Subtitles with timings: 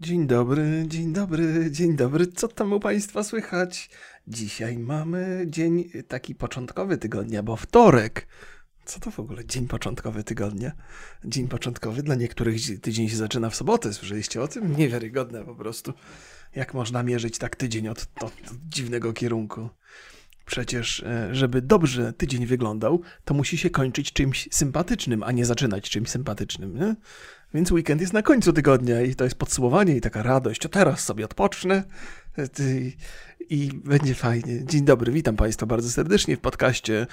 [0.00, 2.26] Dzień dobry, dzień dobry, dzień dobry.
[2.26, 3.90] Co tam u Państwa słychać?
[4.28, 8.26] Dzisiaj mamy dzień taki początkowy tygodnia, bo wtorek.
[8.84, 10.72] Co to w ogóle dzień początkowy tygodnia?
[11.24, 13.92] Dzień początkowy dla niektórych tydzień się zaczyna w sobotę.
[13.92, 14.76] Słyszeliście o tym?
[14.76, 15.92] Niewiarygodne po prostu.
[16.54, 18.32] Jak można mierzyć tak tydzień od, od
[18.68, 19.68] dziwnego kierunku?
[20.46, 25.90] Przecież, e, żeby dobrze tydzień wyglądał, to musi się kończyć czymś sympatycznym, a nie zaczynać
[25.90, 26.76] czymś sympatycznym.
[26.76, 26.96] Nie?
[27.54, 30.66] Więc weekend jest na końcu tygodnia i to jest podsumowanie i taka radość.
[30.66, 31.84] O teraz sobie odpocznę
[32.38, 32.48] e,
[33.50, 34.64] i będzie fajnie.
[34.64, 37.06] Dzień dobry, witam Państwa bardzo serdecznie w podcaście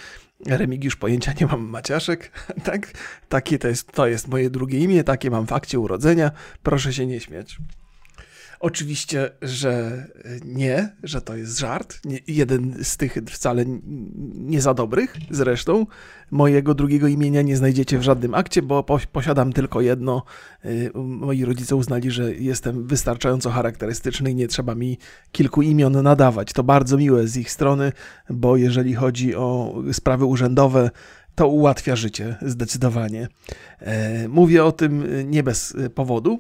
[0.46, 2.32] Remigiusz Pojęcia Nie Mam Maciaszek.
[2.64, 2.92] Tak,
[3.30, 6.32] takie to jest, to jest moje drugie imię, takie mam w akcie urodzenia.
[6.64, 7.58] Proszę się nie śmiać.
[8.60, 10.06] Oczywiście, że
[10.46, 12.00] nie, że to jest żart.
[12.06, 13.66] Nie, jeden z tych wcale
[14.34, 15.16] nie za dobrych.
[15.30, 15.86] Zresztą
[16.32, 20.24] mojego drugiego imienia nie znajdziecie w żadnym akcie, bo posiadam tylko jedno.
[20.66, 24.98] Y, moi rodzice uznali, że jestem wystarczająco charakterystyczny i nie trzeba mi
[25.32, 26.54] kilku imion nadawać.
[26.54, 27.92] To bardzo miłe z ich strony,
[28.30, 30.92] bo jeżeli chodzi o sprawy urzędowe,
[31.36, 33.28] to ułatwia życie zdecydowanie.
[33.80, 36.40] E, mówię o tym nie bez powodu.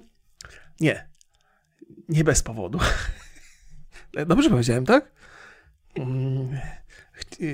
[0.79, 1.07] Nie,
[2.09, 2.79] nie bez powodu.
[4.27, 5.11] Dobrze powiedziałem, tak?
[5.95, 6.59] Mm,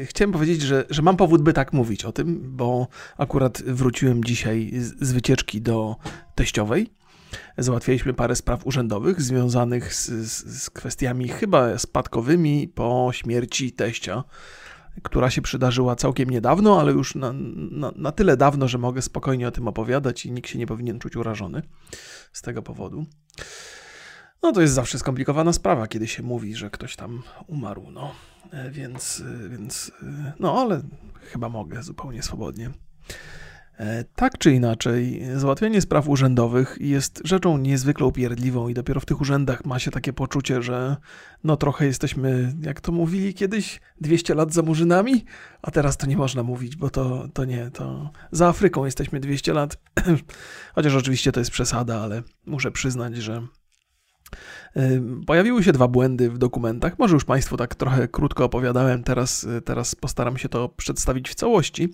[0.05, 2.87] chciałem powiedzieć, że, że mam powód, by tak mówić o tym, bo
[3.17, 5.95] akurat wróciłem dzisiaj z, z wycieczki do
[6.35, 6.93] teściowej.
[7.57, 14.23] Załatwialiśmy parę spraw urzędowych związanych z, z, z kwestiami chyba spadkowymi po śmierci teścia,
[15.03, 17.33] która się przydarzyła całkiem niedawno, ale już na,
[17.71, 20.99] na, na tyle dawno, że mogę spokojnie o tym opowiadać i nikt się nie powinien
[20.99, 21.61] czuć urażony
[22.33, 23.05] z tego powodu.
[24.43, 28.11] No to jest zawsze skomplikowana sprawa, kiedy się mówi, że ktoś tam umarł, no.
[28.51, 30.81] E, więc, e, więc, e, no ale
[31.21, 32.69] chyba mogę zupełnie swobodnie.
[34.15, 39.65] Tak czy inaczej, załatwianie spraw urzędowych jest rzeczą niezwykle upierdliwą i dopiero w tych urzędach
[39.65, 40.97] ma się takie poczucie, że
[41.43, 45.25] no trochę jesteśmy, jak to mówili kiedyś, 200 lat za murzynami,
[45.61, 49.53] a teraz to nie można mówić, bo to, to nie, to za Afryką jesteśmy 200
[49.53, 49.77] lat.
[50.75, 53.47] Chociaż oczywiście to jest przesada, ale muszę przyznać, że
[55.27, 56.99] Pojawiły się dwa błędy w dokumentach.
[56.99, 61.89] Może już Państwu tak trochę krótko opowiadałem, teraz, teraz postaram się to przedstawić w całości,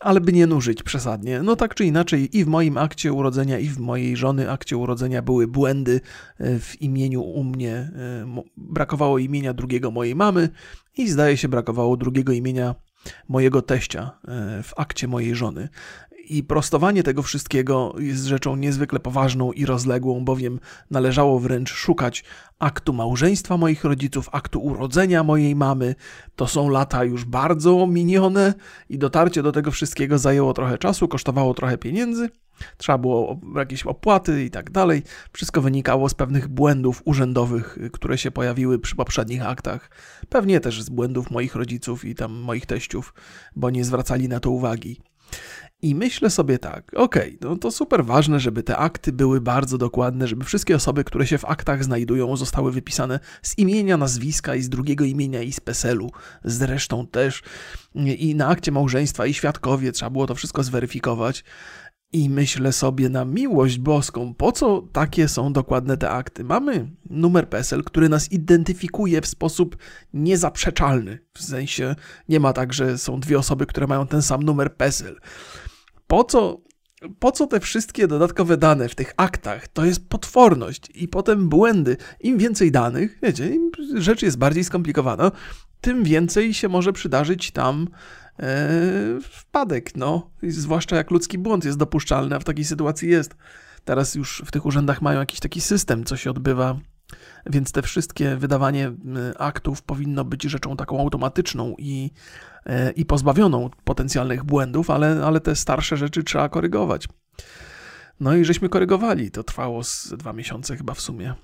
[0.00, 1.42] ale by nie nużyć przesadnie.
[1.42, 5.22] No tak czy inaczej, i w moim akcie urodzenia, i w mojej żony akcie urodzenia
[5.22, 6.00] były błędy
[6.38, 7.72] e, w imieniu u mnie.
[7.74, 10.48] E, brakowało imienia drugiego mojej mamy
[10.96, 12.74] i zdaje się brakowało drugiego imienia
[13.28, 14.10] mojego teścia
[14.62, 15.68] w akcie mojej żony.
[16.28, 20.60] I prostowanie tego wszystkiego jest rzeczą niezwykle poważną i rozległą, bowiem
[20.90, 22.24] należało wręcz szukać
[22.58, 25.94] aktu małżeństwa moich rodziców, aktu urodzenia mojej mamy.
[26.36, 28.54] To są lata już bardzo minione
[28.88, 32.30] i dotarcie do tego wszystkiego zajęło trochę czasu, kosztowało trochę pieniędzy.
[32.76, 35.02] Trzeba było jakieś opłaty i tak dalej.
[35.32, 39.90] Wszystko wynikało z pewnych błędów urzędowych, które się pojawiły przy poprzednich aktach.
[40.28, 43.14] Pewnie też z błędów moich rodziców i tam moich teściów,
[43.56, 45.00] bo nie zwracali na to uwagi.
[45.82, 49.78] I myślę sobie tak, okej, okay, no to super ważne, żeby te akty były bardzo
[49.78, 54.62] dokładne, żeby wszystkie osoby, które się w aktach znajdują, zostały wypisane z imienia, nazwiska i
[54.62, 56.10] z drugiego imienia i z PESEL-u.
[56.44, 57.42] Zresztą też
[57.94, 61.44] i na akcie małżeństwa i świadkowie trzeba było to wszystko zweryfikować.
[62.12, 66.44] I myślę sobie na miłość boską, po co takie są dokładne te akty?
[66.44, 69.76] Mamy numer PESEL, który nas identyfikuje w sposób
[70.12, 71.18] niezaprzeczalny.
[71.34, 71.94] W sensie
[72.28, 75.16] nie ma tak, że są dwie osoby, które mają ten sam numer PESEL
[76.06, 76.60] po co,
[77.18, 79.68] po co te wszystkie dodatkowe dane w tych aktach?
[79.68, 81.96] To jest potworność i potem błędy.
[82.20, 85.32] Im więcej danych, wiecie, im rzecz jest bardziej skomplikowana,
[85.80, 87.88] tym więcej się może przydarzyć tam
[88.38, 88.68] e,
[89.22, 90.30] wpadek, no.
[90.42, 93.36] zwłaszcza jak ludzki błąd jest dopuszczalny, a w takiej sytuacji jest.
[93.84, 96.76] Teraz już w tych urzędach mają jakiś taki system, co się odbywa
[97.50, 98.92] więc te wszystkie wydawanie
[99.38, 102.10] aktów powinno być rzeczą taką automatyczną i,
[102.96, 107.08] i pozbawioną potencjalnych błędów, ale, ale te starsze rzeczy trzeba korygować.
[108.20, 109.30] No i żeśmy korygowali.
[109.30, 111.34] To trwało z dwa miesiące chyba w sumie.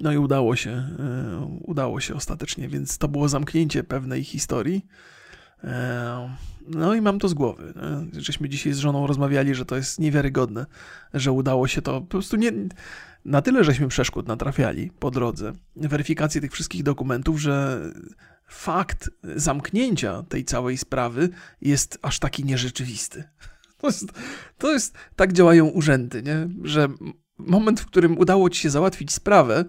[0.00, 4.86] No i udało się, e, udało się ostatecznie, więc to było zamknięcie pewnej historii.
[5.64, 6.36] E,
[6.68, 7.74] no i mam to z głowy.
[8.12, 10.66] Żeśmy dzisiaj z żoną rozmawiali, że to jest niewiarygodne,
[11.14, 12.00] że udało się to.
[12.00, 12.52] Po prostu nie,
[13.24, 17.80] na tyle żeśmy przeszkód natrafiali po drodze, weryfikacji tych wszystkich dokumentów, że
[18.46, 21.28] fakt zamknięcia tej całej sprawy
[21.60, 23.24] jest aż taki nierzeczywisty.
[23.78, 24.12] To jest,
[24.58, 26.48] to jest tak działają urzędy, nie?
[26.62, 26.88] że
[27.38, 29.64] moment, w którym udało ci się załatwić sprawę,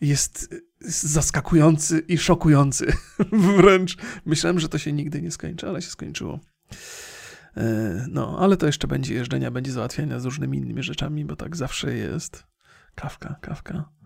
[0.00, 2.92] jest zaskakujący i szokujący.
[3.56, 3.96] Wręcz
[4.26, 6.40] myślałem, że to się nigdy nie skończy, ale się skończyło.
[7.56, 11.56] E, no, ale to jeszcze będzie jeżdżenia, będzie załatwiania z różnymi innymi rzeczami, bo tak
[11.56, 12.44] zawsze jest.
[12.94, 13.97] Kawka, kawka.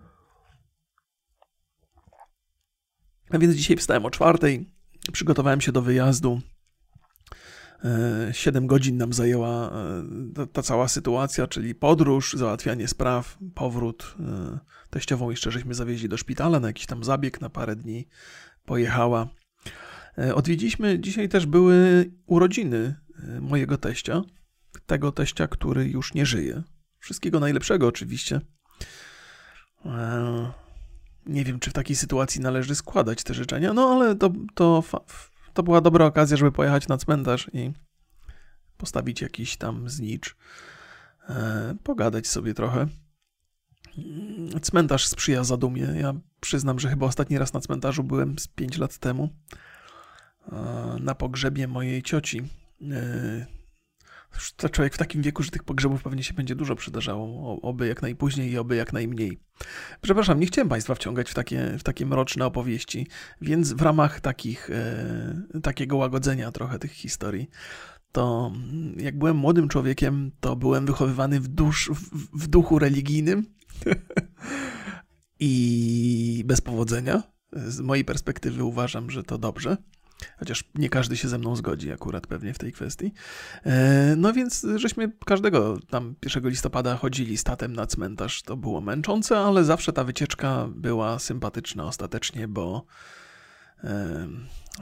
[3.33, 4.71] A więc dzisiaj wstałem o czwartej,
[5.13, 6.41] przygotowałem się do wyjazdu.
[8.33, 9.71] 7 godzin nam zajęła
[10.35, 14.15] ta, ta, cała sytuacja, czyli podróż, załatwianie spraw, powrót.
[14.91, 18.09] Teściową jeszcze żeśmy zawieźli do szpitala na jakiś tam zabieg na parę dni.
[18.65, 19.29] Pojechała.
[20.35, 22.97] Odwiedziliśmy, dzisiaj też były urodziny
[23.41, 24.23] mojego teścia,
[24.87, 26.63] tego teścia, który już nie żyje.
[26.99, 28.41] Wszystkiego najlepszego oczywiście.
[31.27, 34.85] Nie wiem, czy w takiej sytuacji należy składać te życzenia, no ale to, to,
[35.55, 37.73] to była dobra okazja, żeby pojechać na cmentarz i
[38.77, 40.37] postawić jakiś tam znicz,
[41.29, 42.87] e, pogadać sobie trochę.
[44.63, 45.83] Cmentarz sprzyja zadumie.
[45.83, 49.29] Ja przyznam, że chyba ostatni raz na cmentarzu byłem z 5 lat temu
[50.53, 52.43] e, na pogrzebie mojej cioci.
[54.57, 57.61] To człowiek w takim wieku, że tych pogrzebów pewnie się będzie dużo przydarzało.
[57.63, 59.41] Oby jak najpóźniej i oby jak najmniej.
[60.01, 63.07] Przepraszam, nie chciałem Państwa wciągać w takie, w takie mroczne opowieści,
[63.41, 67.51] więc w ramach takich, e, takiego łagodzenia trochę tych historii,
[68.13, 68.53] to
[68.97, 73.47] jak byłem młodym człowiekiem, to byłem wychowywany w, dusz, w, w duchu religijnym
[75.41, 77.23] i bez powodzenia.
[77.53, 79.77] Z mojej perspektywy uważam, że to dobrze.
[80.39, 83.13] Chociaż nie każdy się ze mną zgodzi akurat pewnie w tej kwestii.
[83.65, 88.43] E, no więc żeśmy każdego tam 1 listopada chodzili statem na cmentarz.
[88.43, 92.85] To było męczące, ale zawsze ta wycieczka była sympatyczna ostatecznie, bo
[93.85, 94.29] e,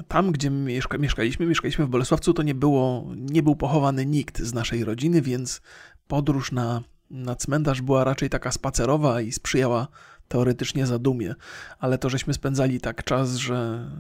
[0.09, 4.55] tam, gdzie mieszka, mieszkaliśmy, mieszkaliśmy w Bolesławcu, to nie, było, nie był pochowany nikt z
[4.55, 5.61] naszej rodziny, więc
[6.09, 9.89] podróż na, na cmentarz była raczej taka spacerowa i sprzyjała
[10.29, 11.35] teoretycznie zadumie.
[11.79, 13.91] Ale to, żeśmy spędzali tak czas, że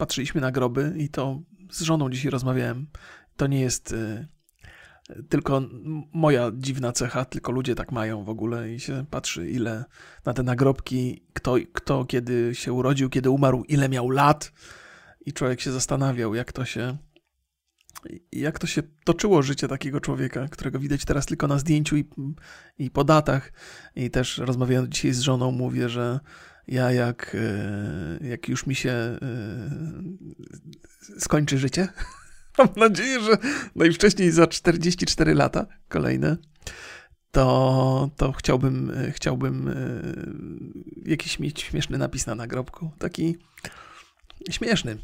[0.00, 2.86] patrzyliśmy na groby i to z żoną dzisiaj rozmawiałem.
[3.36, 4.28] To nie jest y,
[5.28, 5.62] tylko
[6.12, 9.84] moja dziwna cecha, tylko ludzie tak mają w ogóle i się patrzy, ile
[10.24, 14.52] na te nagrobki, kto, kto kiedy się urodził, kiedy umarł, ile miał lat.
[15.26, 16.96] I człowiek się zastanawiał, jak to się.
[18.32, 22.04] Jak to się toczyło życie takiego człowieka, którego widać teraz tylko na zdjęciu i,
[22.78, 23.52] i po datach.
[23.96, 26.20] I też rozmawiając dzisiaj z żoną, mówię, że
[26.70, 27.36] ja jak,
[28.20, 29.18] e, jak już mi się e,
[31.18, 31.88] skończy życie,
[32.58, 33.36] mam nadzieję, że
[33.76, 36.36] najwcześniej za 44 lata kolejne,
[37.30, 39.74] to, to chciałbym, e, chciałbym
[41.04, 42.90] jakiś mieć śmieszny napis na nagrobku.
[42.98, 43.36] Taki
[44.50, 44.96] śmieszny,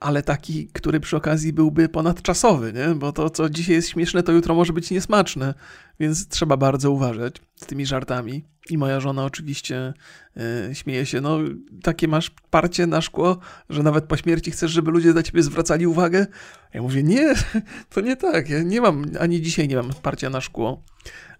[0.00, 2.94] ale taki, który przy okazji byłby ponadczasowy, nie?
[2.94, 5.54] bo to, co dzisiaj jest śmieszne, to jutro może być niesmaczne,
[6.00, 8.44] więc trzeba bardzo uważać z tymi żartami.
[8.70, 9.92] I moja żona oczywiście
[10.36, 11.38] yy, śmieje się, no
[11.82, 13.38] takie masz parcie na szkło,
[13.70, 16.26] że nawet po śmierci chcesz, żeby ludzie na ciebie zwracali uwagę.
[16.74, 17.34] Ja mówię, nie,
[17.94, 20.82] to nie tak, ja nie mam, ani dzisiaj nie mam parcia na szkło,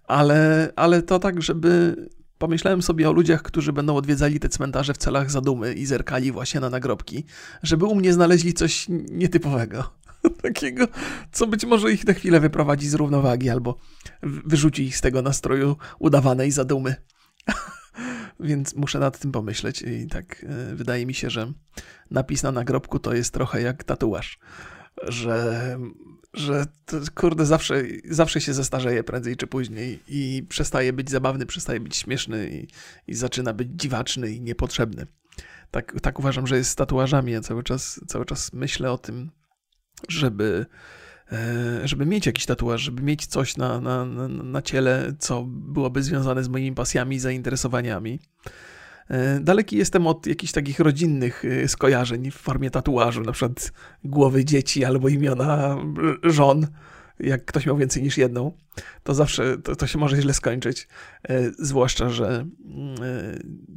[0.07, 1.95] ale, ale to tak, żeby
[2.39, 6.59] pomyślałem sobie o ludziach, którzy będą odwiedzali te cmentarze w celach zadumy i zerkali właśnie
[6.59, 7.25] na nagrobki,
[7.63, 9.93] żeby u mnie znaleźli coś nietypowego.
[10.41, 10.87] Takiego,
[11.31, 13.77] co być może ich na chwilę wyprowadzi z równowagi albo
[14.23, 16.95] wyrzuci ich z tego nastroju udawanej zadumy.
[18.39, 21.53] Więc muszę nad tym pomyśleć i tak e, wydaje mi się, że
[22.11, 24.39] napis na nagrobku to jest trochę jak tatuaż,
[25.07, 25.77] że,
[26.33, 31.79] że to, kurde zawsze, zawsze się zestarzeje prędzej czy później i przestaje być zabawny, przestaje
[31.79, 32.67] być śmieszny i,
[33.11, 35.07] i zaczyna być dziwaczny i niepotrzebny.
[35.71, 37.31] Tak, tak uważam, że jest z tatuażami.
[37.31, 39.31] Ja cały czas, cały czas myślę o tym,
[40.07, 40.65] żeby
[41.31, 46.43] E, żeby mieć jakiś tatuaż, żeby mieć coś na, na, na ciele, co byłoby związane
[46.43, 48.19] z moimi pasjami i zainteresowaniami.
[49.09, 53.71] E, daleki jestem od jakichś takich rodzinnych e, skojarzeń w formie tatuażu, na przykład
[54.03, 55.77] głowy dzieci albo imiona
[56.23, 56.67] żon.
[57.19, 58.51] Jak ktoś miał więcej niż jedną,
[59.03, 60.87] to zawsze to, to się może źle skończyć.
[61.59, 62.47] Zwłaszcza, że mm,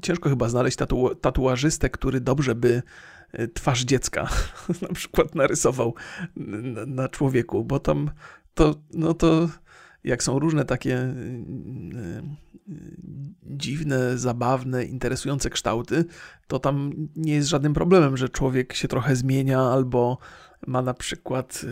[0.03, 2.83] ciężko chyba znaleźć tatu, tatuażystę, który dobrze by
[3.55, 4.29] twarz dziecka
[4.89, 5.95] na przykład narysował
[6.37, 8.11] na, na, człowieku, bo tam
[8.55, 9.49] to, no to
[10.05, 12.23] jak są różne takie y,
[13.43, 16.05] dziwne, zabawne, interesujące kształty,
[16.47, 20.19] to tam nie jest żadnym problemem, że człowiek się trochę zmienia albo
[20.67, 21.65] ma na przykład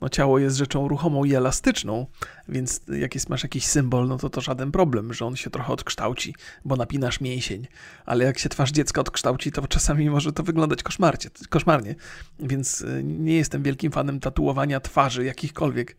[0.00, 2.06] no ciało jest rzeczą ruchomą i elastyczną,
[2.48, 5.72] więc jak jest, masz jakiś symbol, no to to żaden problem, że on się trochę
[5.72, 7.66] odkształci, bo napinasz mięsień.
[8.06, 11.94] Ale jak się twarz dziecka odkształci, to czasami może to wyglądać koszmarcie, koszmarnie.
[12.38, 15.96] Więc y, nie jestem wielkim fanem tatuowania twarzy jakichkolwiek.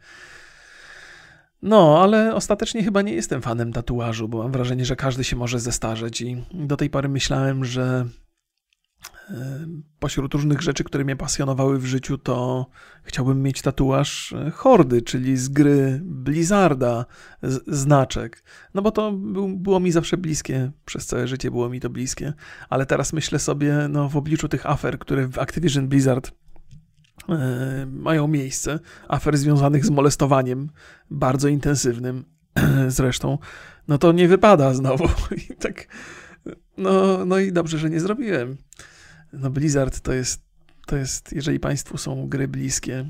[1.62, 5.60] No, ale ostatecznie chyba nie jestem fanem tatuażu, bo mam wrażenie, że każdy się może
[5.60, 8.06] zestarzeć i do tej pory myślałem, że
[10.00, 12.68] Pośród różnych rzeczy, które mnie pasjonowały w życiu, to
[13.04, 17.06] chciałbym mieć tatuaż e, Hordy, czyli z gry Blizzarda,
[17.68, 18.44] znaczek.
[18.74, 22.34] No bo to był, było mi zawsze bliskie, przez całe życie było mi to bliskie.
[22.70, 26.32] Ale teraz myślę sobie, no w obliczu tych afer, które w Activision Blizzard e,
[27.88, 30.70] mają miejsce, afer związanych z molestowaniem,
[31.12, 32.26] bardzo intensywnym
[32.88, 33.38] zresztą,
[33.88, 35.06] no to nie wypada znowu.
[35.52, 35.88] I tak,
[36.78, 38.58] no, no i dobrze, że nie zrobiłem
[39.34, 40.42] no Blizzard to jest,
[40.86, 43.06] to jest, jeżeli Państwu są gry bliskie,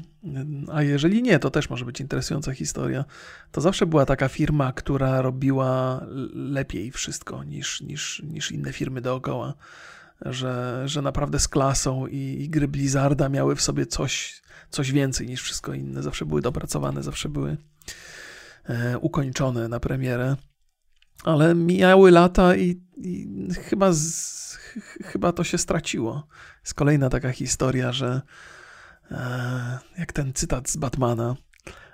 [0.72, 3.06] a jeżeli nie, to też może być interesująca historia,
[3.52, 9.54] to zawsze była taka firma, która robiła lepiej wszystko niż, niż, niż inne firmy dookoła.
[10.22, 15.28] Że, że naprawdę z klasą i, i gry Blizzarda miały w sobie coś, coś więcej
[15.28, 16.04] niż wszystko inne.
[16.04, 17.58] Zawsze były dopracowane, zawsze były
[18.66, 20.36] e, ukończone na premierę.
[21.24, 23.28] Ale mijały lata i, i
[23.64, 24.58] chyba z,
[25.04, 26.28] chyba to się straciło.
[26.64, 28.22] Jest kolejna taka historia, że
[29.12, 31.36] e, jak ten cytat z Batmana,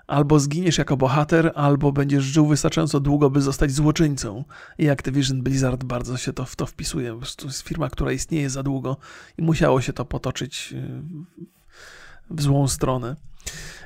[0.08, 4.44] albo zginiesz jako bohater, albo będziesz żył wystarczająco długo, by zostać złoczyńcą.
[4.78, 7.20] I Activision Blizzard bardzo się to w to wpisuje.
[7.38, 8.98] To jest firma, która istnieje za długo
[9.38, 11.02] i musiało się to potoczyć e,
[12.30, 13.16] w złą stronę.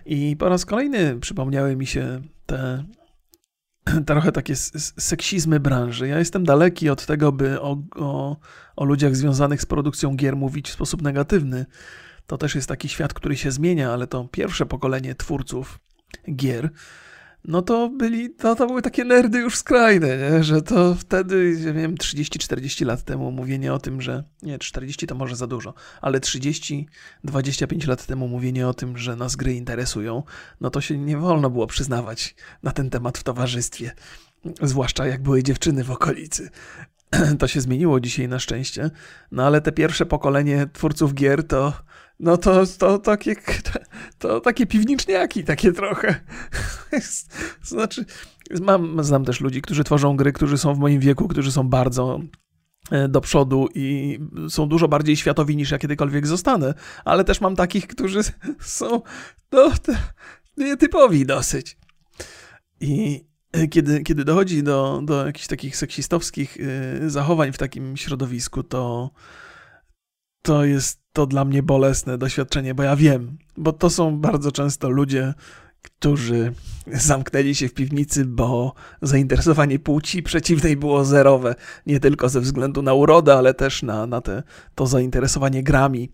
[0.06, 2.84] I po raz kolejny przypomniały mi się te
[4.06, 6.08] trochę takie seksizmy branży.
[6.08, 8.38] Ja jestem daleki od tego, by o, o,
[8.76, 11.66] o ludziach związanych z produkcją gier mówić w sposób negatywny.
[12.28, 15.80] To też jest taki świat, który się zmienia, ale to pierwsze pokolenie twórców
[16.36, 16.70] gier
[17.48, 20.44] no to byli, to, to były takie nerdy już skrajne, nie?
[20.44, 25.16] że to wtedy, nie wiem, 30-40 lat temu mówienie o tym, że, nie, 40 to
[25.16, 30.24] może za dużo, ale 30-25 lat temu mówienie o tym, że nas gry interesują,
[30.62, 33.92] no to się nie wolno było przyznawać na ten temat w towarzystwie,
[34.62, 36.50] zwłaszcza jak były dziewczyny w okolicy.
[37.40, 38.92] To się zmieniło dzisiaj na szczęście,
[39.32, 41.74] no ale te pierwsze pokolenie twórców gier to
[42.20, 43.36] no to, to, takie,
[44.20, 46.20] to takie piwniczniaki, takie trochę.
[47.64, 48.06] znaczy,
[48.62, 52.20] mam, znam też ludzi, którzy tworzą gry, którzy są w moim wieku, którzy są bardzo
[52.92, 54.20] e, do przodu i
[54.50, 56.74] są dużo bardziej światowi niż ja kiedykolwiek zostanę,
[57.06, 58.20] ale też mam takich, którzy
[58.60, 59.02] są
[59.52, 59.72] no,
[60.58, 61.78] nietypowi dosyć.
[62.80, 68.64] I e, kiedy, kiedy dochodzi do, do jakichś takich seksistowskich e, zachowań w takim środowisku,
[68.64, 69.12] to
[70.48, 74.90] to jest to dla mnie bolesne doświadczenie, bo ja wiem, bo to są bardzo często
[74.90, 75.34] ludzie,
[75.82, 76.54] którzy
[76.94, 81.56] zamknęli się w piwnicy, bo zainteresowanie płci przeciwnej było zerowe.
[81.86, 84.44] Nie tylko ze względu na urodę, ale też na, na te,
[84.76, 86.10] to zainteresowanie grami.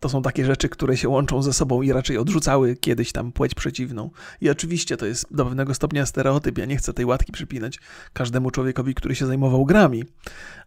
[0.00, 3.54] To są takie rzeczy, które się łączą ze sobą i raczej odrzucały kiedyś tam płeć
[3.54, 4.10] przeciwną.
[4.40, 6.58] I oczywiście to jest do pewnego stopnia stereotyp.
[6.58, 7.80] Ja nie chcę tej łatki przypinać
[8.12, 10.04] każdemu człowiekowi, który się zajmował grami,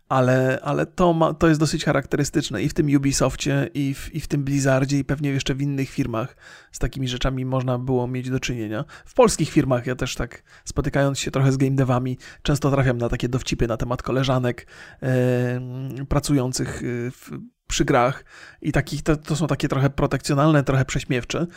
[0.10, 4.20] ale, ale to, ma, to jest dosyć charakterystyczne i w tym Ubisoftie, i w, i
[4.20, 6.36] w tym Blizzardzie, i pewnie jeszcze w innych firmach
[6.72, 8.86] z takimi rzeczami można było mieć do czynienia.
[9.06, 13.10] W polskich firmach ja też tak, spotykając się trochę z game devami, często trafiam na
[13.10, 14.68] takie dowcipy na temat koleżanek
[15.04, 17.32] e, pracujących e, w
[17.70, 18.24] przy grach
[18.62, 21.48] i takich, to, to, są takie trochę protekcjonalne, trochę prześmiewcze.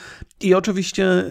[0.40, 1.25] I oczywiście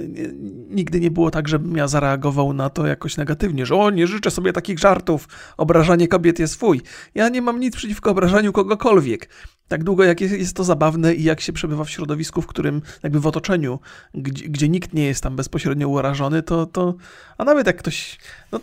[0.69, 4.31] nigdy nie było tak, żebym ja zareagował na to jakoś negatywnie, że o, nie życzę
[4.31, 6.81] sobie takich żartów, obrażanie kobiet jest fuj.
[7.15, 9.29] Ja nie mam nic przeciwko obrażaniu kogokolwiek.
[9.71, 13.19] Tak długo jak jest, to zabawne i jak się przebywa w środowisku, w którym jakby
[13.19, 13.79] w otoczeniu,
[14.13, 16.95] gdzie, gdzie nikt nie jest tam bezpośrednio urażony, to, to
[17.37, 18.17] a nawet jak ktoś,
[18.51, 18.59] no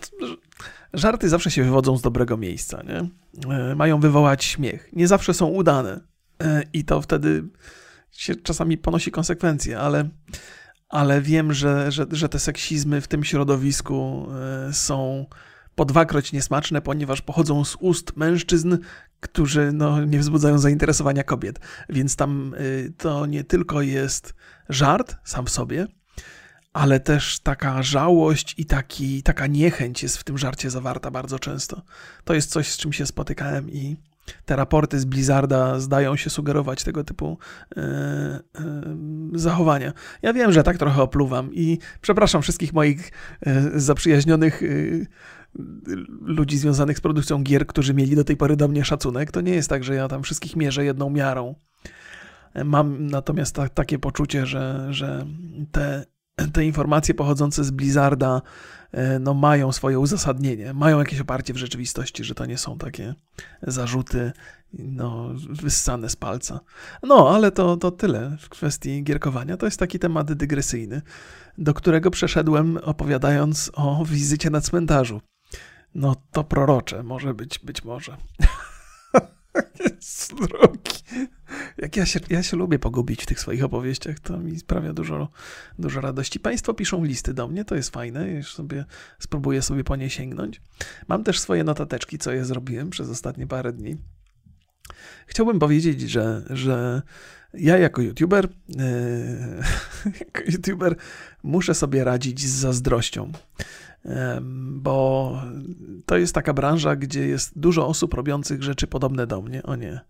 [0.95, 3.09] żarty zawsze się wywodzą z dobrego miejsca, nie?
[3.55, 4.88] E, mają wywołać śmiech.
[4.93, 6.00] Nie zawsze są udane
[6.43, 7.45] e, i to wtedy
[8.11, 10.09] się czasami ponosi konsekwencje, ale,
[10.88, 14.27] ale wiem, że, że, że te seksizmy w tym środowisku
[14.69, 15.27] e, są
[15.78, 18.78] po dwakroć niesmaczne, ponieważ pochodzą z ust mężczyzn,
[19.20, 21.61] którzy no, nie wzbudzają zainteresowania kobiet.
[21.88, 22.54] Więc tam
[22.97, 24.35] to nie tylko jest
[24.68, 25.87] żart sam w sobie,
[26.73, 31.82] ale też taka żałość i taki, taka niechęć jest w tym żarcie zawarta bardzo często.
[32.25, 33.97] To jest coś, z czym się spotykałem i
[34.44, 37.38] te raporty z Blizzarda zdają się sugerować tego typu
[37.76, 37.82] yy,
[39.32, 39.92] yy, zachowania.
[40.23, 43.12] Ja wiem, że tak trochę opluwam i przepraszam wszystkich moich
[43.47, 44.62] yy, zaprzyjaźnionych
[46.21, 49.31] ludzi związanych z produkcją gier, którzy mieli do tej pory do mnie szacunek.
[49.31, 51.55] To nie jest tak, że ja tam wszystkich mierzę jedną miarą.
[52.65, 55.27] Mam natomiast ta, takie poczucie, że, że
[55.73, 56.05] te
[56.53, 58.43] te informacje pochodzące z Blizzarda
[58.93, 63.15] e, no, mają swoje uzasadnienie, mają jakieś oparcie w rzeczywistości, że to nie są takie
[63.62, 64.33] zarzuty
[64.73, 66.61] no, wyssane z palca.
[67.03, 69.57] No, ale to, to tyle w kwestii gierkowania.
[69.57, 71.03] To jest taki temat dygresyjny,
[71.59, 75.21] do którego przeszedłem opowiadając o wizycie na cmentarzu.
[75.99, 78.17] No to prorocze może być, być może.
[80.49, 81.02] Drogi.
[81.78, 85.28] Jak ja się, ja się lubię pogubić w tych swoich opowieściach, to mi sprawia dużo,
[85.78, 86.40] dużo radości.
[86.40, 88.85] Państwo piszą listy do mnie, to jest fajne, już sobie
[89.19, 90.61] spróbuję sobie po nie sięgnąć.
[91.09, 93.97] Mam też swoje notateczki, co je zrobiłem przez ostatnie parę dni.
[95.26, 97.02] Chciałbym powiedzieć, że, że
[97.55, 98.78] ja jako youtuber, yy,
[100.21, 100.97] jako youtuber
[101.43, 103.33] muszę sobie radzić z zazdrością,
[104.73, 105.33] bo
[106.07, 109.62] to jest taka branża, gdzie jest dużo osób robiących rzeczy podobne do mnie.
[109.62, 110.00] O nie,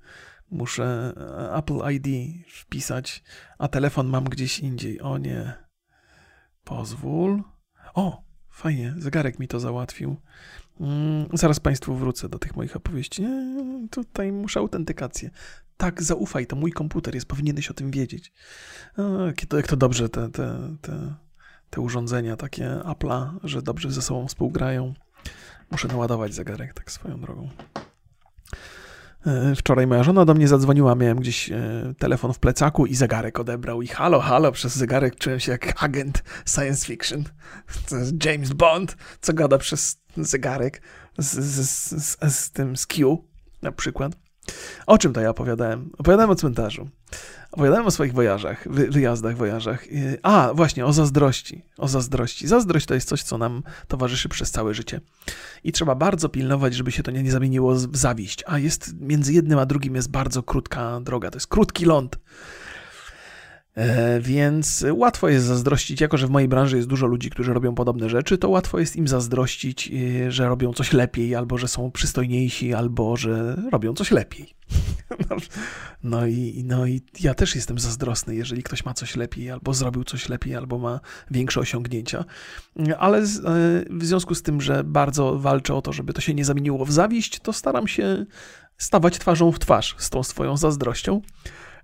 [0.51, 1.13] muszę
[1.55, 2.07] Apple ID
[2.49, 3.23] wpisać,
[3.59, 5.01] a telefon mam gdzieś indziej.
[5.01, 5.53] O nie,
[6.65, 7.43] pozwól.
[7.95, 10.17] O, fajnie, zegarek mi to załatwił.
[10.81, 13.27] Mm, zaraz Państwu wrócę do tych moich opowieści.
[13.91, 15.31] Tutaj muszę autentykację.
[15.77, 18.33] Tak, zaufaj, to mój komputer jest, powinieneś o tym wiedzieć.
[18.97, 21.15] O, jak to dobrze te, te, te,
[21.71, 24.95] te urządzenia takie Apple'a, że dobrze ze sobą współgrają.
[25.71, 27.49] Muszę naładować zegarek tak swoją drogą.
[29.27, 33.41] E, wczoraj moja żona do mnie zadzwoniła, miałem gdzieś e, telefon w plecaku i zegarek
[33.41, 33.83] odebrał.
[33.83, 37.25] I halo, halo, przez zegarek czułem się jak agent science fiction.
[38.25, 40.83] James Bond, co gada przez zegarek
[41.19, 43.25] z, z, z, z tym z Q
[43.63, 44.28] na przykład.
[44.87, 45.91] O czym to ja opowiadałem?
[45.99, 46.89] Opowiadałem o cmentarzu.
[47.53, 49.85] Opowiadałem o swoich wojażach, wy, wyjazdach, wojażach.
[50.23, 51.65] A, właśnie, o zazdrości.
[51.79, 52.49] O zazdrości.
[52.49, 55.01] Zazdrość to jest coś, co nam towarzyszy przez całe życie.
[55.65, 58.45] I trzeba bardzo pilnować, żeby się to nie, nie zamieniło w zawiść.
[58.47, 61.31] A jest między jednym a drugim jest bardzo krótka droga.
[61.31, 62.19] To jest krótki ląd.
[63.79, 67.75] E, więc łatwo jest zazdrościć, jako że w mojej branży jest dużo ludzi, którzy robią
[67.75, 69.91] podobne rzeczy, to łatwo jest im zazdrościć,
[70.27, 74.55] e, że robią coś lepiej, albo że są przystojniejsi, albo że robią coś lepiej.
[76.03, 80.05] No i, no i ja też jestem zazdrosny, jeżeli ktoś ma coś lepiej, albo zrobił
[80.05, 82.25] coś lepiej, albo ma większe osiągnięcia.
[82.99, 83.25] Ale e,
[83.91, 86.93] w związku z tym, że bardzo walczę o to, żeby to się nie zamieniło w
[86.93, 88.27] zawiść, to staram się
[88.77, 91.21] stawać twarzą w twarz z tą swoją zazdrością.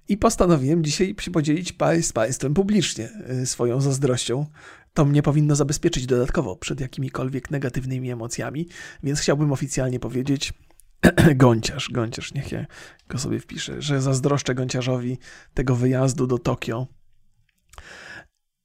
[0.08, 3.08] I postanowiłem dzisiaj się podzielić z Państwem publicznie
[3.42, 4.46] y, swoją zazdrością.
[4.94, 8.68] To mnie powinno zabezpieczyć dodatkowo przed jakimikolwiek negatywnymi emocjami,
[9.02, 10.52] więc chciałbym oficjalnie powiedzieć,
[11.36, 12.66] Gąciarz, Gąciarz, niech ja
[13.08, 15.18] go sobie wpiszę, że zazdroszczę Gąciarzowi
[15.54, 16.86] tego wyjazdu do Tokio.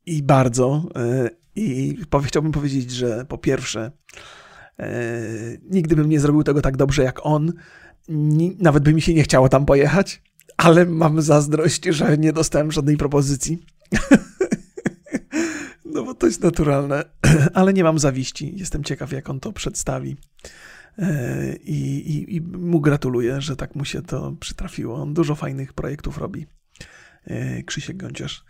[0.06, 0.84] I bardzo.
[1.26, 3.92] Y, I chciałbym powiedzieć, że po pierwsze,
[4.80, 7.54] y, nigdy bym nie zrobił tego tak dobrze jak on.
[8.60, 10.22] Nawet by mi się nie chciało tam pojechać
[10.60, 13.66] ale mam zazdrość, że nie dostałem żadnej propozycji.
[15.94, 17.04] no bo to jest naturalne,
[17.54, 18.54] ale nie mam zawiści.
[18.58, 20.18] Jestem ciekaw, jak on to przedstawi.
[20.98, 25.02] E, I, i, I, mu gratuluję, że tak mu się to przytrafiło.
[25.02, 26.46] On dużo fajnych projektów robi.
[27.26, 28.44] E, Krzysiek Gąciarz.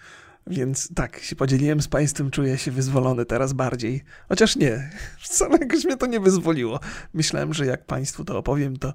[0.48, 4.04] Więc tak, się podzieliłem z Państwem, czuję się wyzwolony teraz bardziej.
[4.30, 6.80] Chociaż nie, wcale jakoś mnie to nie wyzwoliło.
[7.14, 8.94] Myślałem, że jak Państwu to opowiem, to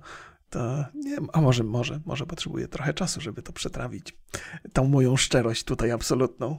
[0.54, 4.16] to nie a może, może, może potrzebuję trochę czasu, żeby to przetrawić.
[4.72, 6.58] Tą moją szczerość tutaj absolutną.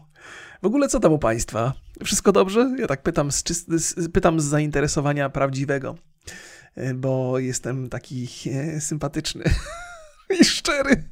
[0.61, 1.73] W ogóle co tam u Państwa?
[2.03, 2.75] Wszystko dobrze?
[2.79, 5.95] Ja tak pytam z, z, pytam z zainteresowania prawdziwego,
[6.95, 9.43] bo jestem taki e, sympatyczny
[10.39, 11.03] i szczery.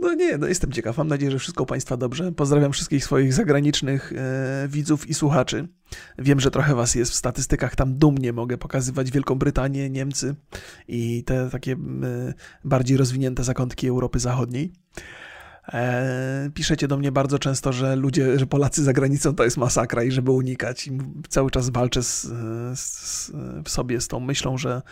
[0.00, 0.98] No nie, no jestem ciekaw.
[0.98, 2.32] Mam nadzieję, że wszystko Państwa dobrze.
[2.32, 5.68] Pozdrawiam wszystkich swoich zagranicznych e, widzów i słuchaczy.
[6.18, 7.76] Wiem, że trochę Was jest w statystykach.
[7.76, 10.34] Tam dumnie mogę pokazywać Wielką Brytanię, Niemcy
[10.88, 11.76] i te takie e,
[12.64, 14.72] bardziej rozwinięte zakątki Europy Zachodniej.
[15.72, 20.02] E, piszecie do mnie bardzo często, że ludzie, że Polacy za granicą to jest masakra
[20.02, 20.86] i żeby unikać.
[20.86, 22.22] I cały czas walczę z,
[22.74, 23.32] z,
[23.64, 24.82] w sobie z tą myślą, że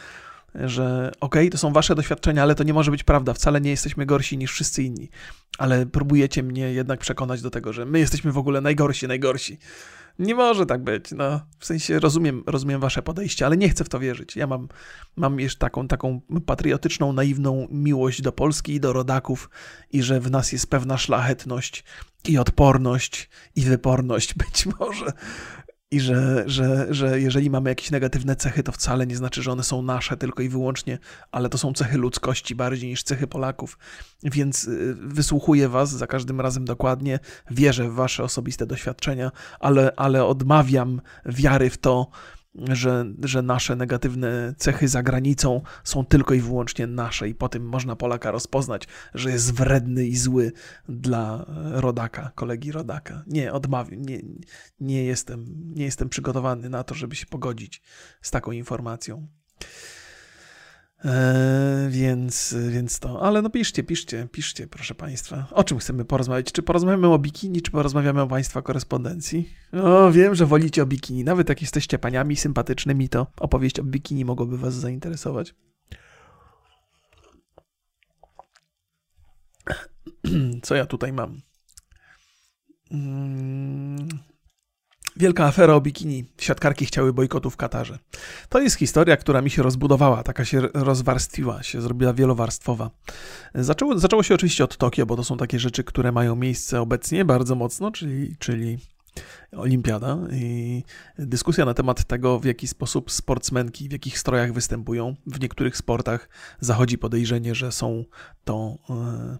[0.54, 3.70] że okej, okay, to są wasze doświadczenia, ale to nie może być prawda, wcale nie
[3.70, 5.11] jesteśmy gorsi niż wszyscy inni.
[5.58, 9.58] Ale próbujecie mnie jednak przekonać do tego, że my jesteśmy w ogóle najgorsi, najgorsi.
[10.18, 11.40] Nie może tak być, no.
[11.58, 14.37] W sensie rozumiem, rozumiem wasze podejście, ale nie chcę w to wierzyć.
[14.37, 14.68] Ja mam,
[15.16, 19.50] mam jeszcze taką, taką patriotyczną, naiwną miłość do Polski i do rodaków
[19.92, 21.84] i że w nas jest pewna szlachetność
[22.28, 25.12] i odporność i wyporność być może
[25.90, 29.62] i że, że, że jeżeli mamy jakieś negatywne cechy, to wcale nie znaczy, że one
[29.62, 30.98] są nasze tylko i wyłącznie,
[31.33, 33.79] ale to są cechy ludzkości bardziej niż cechy Polaków.
[34.22, 37.18] Więc y, wysłuchuję Was za każdym razem dokładnie,
[37.51, 42.11] wierzę w Wasze osobiste doświadczenia, ale, ale odmawiam wiary w to,
[42.72, 47.68] że, że nasze negatywne cechy za granicą są tylko i wyłącznie nasze, i po tym
[47.68, 50.52] można Polaka rozpoznać, że jest wredny i zły
[50.88, 53.22] dla rodaka, kolegi rodaka.
[53.26, 54.20] Nie, odmawiam, nie,
[54.80, 55.44] nie, jestem,
[55.74, 57.82] nie jestem przygotowany na to, żeby się pogodzić
[58.22, 59.26] z taką informacją.
[61.04, 63.22] Eee, więc, więc to.
[63.22, 65.46] Ale no piszcie, piszcie, piszcie, proszę Państwa.
[65.50, 66.52] O czym chcemy porozmawiać?
[66.52, 69.54] Czy porozmawiamy o bikini, czy porozmawiamy o Państwa korespondencji?
[69.72, 71.24] O, wiem, że wolicie o bikini.
[71.24, 75.54] Nawet jak jesteście paniami sympatycznymi, to opowieść o bikini mogłoby Was zainteresować.
[80.62, 81.40] co ja tutaj mam?
[82.90, 84.08] Mm,
[85.18, 86.24] wielka afera o bikini.
[86.40, 87.98] Siatkarki chciały bojkotu w Katarze.
[88.48, 92.90] To jest historia, która mi się rozbudowała, taka się rozwarstwiła, się zrobiła wielowarstwowa.
[93.54, 97.24] Zaczęło, zaczęło się oczywiście od Tokio, bo to są takie rzeczy, które mają miejsce obecnie
[97.24, 98.78] bardzo mocno, czyli, czyli
[99.52, 100.83] olimpiada i
[101.18, 105.14] dyskusja na temat tego, w jaki sposób sportsmenki, w jakich strojach występują.
[105.26, 106.28] W niektórych sportach
[106.61, 108.04] zachodzi podejrzenie, że są
[108.44, 109.38] to e,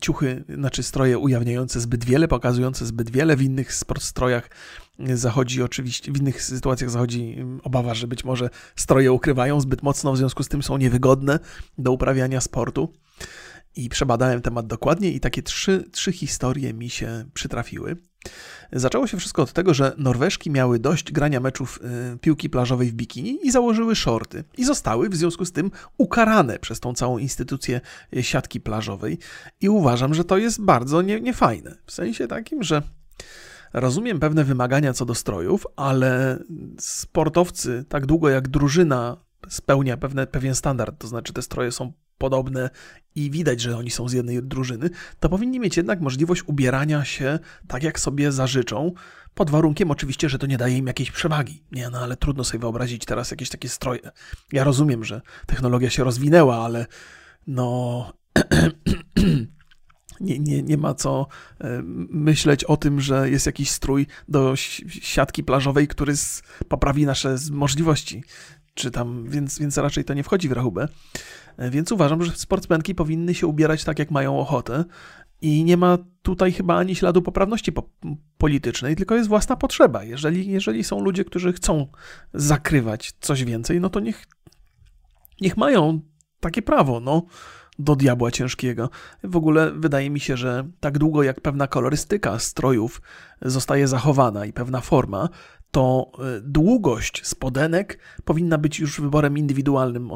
[0.00, 3.36] ciuchy, znaczy stroje ujawniające zbyt wiele, pokazujące zbyt wiele.
[3.36, 4.50] W innych strojach
[4.98, 10.16] zachodzi oczywiście, w innych sytuacjach zachodzi obawa, że być może stroje ukrywają zbyt mocno, w
[10.16, 11.38] związku z tym są niewygodne
[11.78, 12.92] do uprawiania sportu.
[13.76, 17.96] I przebadałem temat dokładnie i takie trzy, trzy historie mi się przytrafiły.
[18.72, 21.80] Zaczęło się wszystko od tego, że Norweżki miały dość grania meczów
[22.14, 24.44] y, piłki plażowej w bikini i założyły shorty.
[24.58, 27.80] I zostały w związku z tym ukarane przez tą całą instytucję
[28.16, 29.18] y, siatki plażowej.
[29.60, 31.76] I uważam, że to jest bardzo nie, niefajne.
[31.86, 32.82] W sensie takim, że
[33.72, 36.38] rozumiem pewne wymagania co do strojów, ale
[36.80, 39.16] sportowcy, tak długo jak drużyna
[39.48, 42.70] spełnia pewne, pewien standard, to znaczy te stroje są podobne
[43.14, 47.38] i widać, że oni są z jednej drużyny, to powinni mieć jednak możliwość ubierania się
[47.68, 48.92] tak, jak sobie zażyczą,
[49.34, 51.62] pod warunkiem oczywiście, że to nie daje im jakiejś przewagi.
[51.72, 54.10] Nie, no ale trudno sobie wyobrazić teraz jakieś takie stroje.
[54.52, 56.86] Ja rozumiem, że technologia się rozwinęła, ale
[57.46, 58.12] no...
[60.20, 61.26] nie, nie, nie ma co
[61.60, 64.54] e, myśleć o tym, że jest jakiś strój do
[64.88, 66.14] siatki plażowej, który
[66.68, 68.24] poprawi nasze możliwości.
[68.74, 70.88] Czy tam, więc, więc raczej to nie wchodzi w rachubę.
[71.58, 74.84] Więc uważam, że sportsmenki powinny się ubierać tak, jak mają ochotę.
[75.40, 77.90] I nie ma tutaj chyba ani śladu poprawności po
[78.38, 80.04] politycznej, tylko jest własna potrzeba.
[80.04, 81.86] Jeżeli, jeżeli są ludzie, którzy chcą
[82.34, 84.26] zakrywać coś więcej, no to niech,
[85.40, 86.00] niech mają
[86.40, 87.22] takie prawo, no,
[87.78, 88.90] do diabła ciężkiego.
[89.24, 93.02] W ogóle wydaje mi się, że tak długo jak pewna kolorystyka strojów
[93.42, 95.28] zostaje zachowana i pewna forma,
[95.76, 100.10] to e, długość spodenek powinna być już wyborem indywidualnym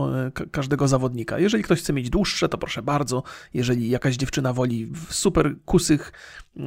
[0.51, 1.39] każdego zawodnika.
[1.39, 3.23] Jeżeli ktoś chce mieć dłuższe, to proszę bardzo.
[3.55, 6.13] Jeżeli jakaś dziewczyna woli w super kusych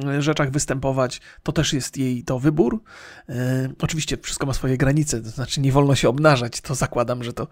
[0.04, 2.82] e, rzeczach występować, to też jest jej to wybór.
[3.28, 6.60] E, oczywiście wszystko ma swoje granice, to znaczy nie wolno się obnażać.
[6.60, 7.48] To zakładam, że to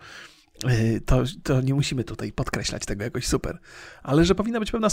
[1.06, 3.58] to, to nie musimy tutaj podkreślać tego jakoś super.
[4.02, 4.88] Ale że powinna być pewna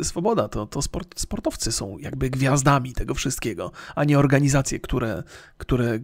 [0.00, 5.22] y, swoboda, to, to sport, sportowcy są jakby gwiazdami tego wszystkiego, a nie organizacje, które,
[5.58, 5.98] które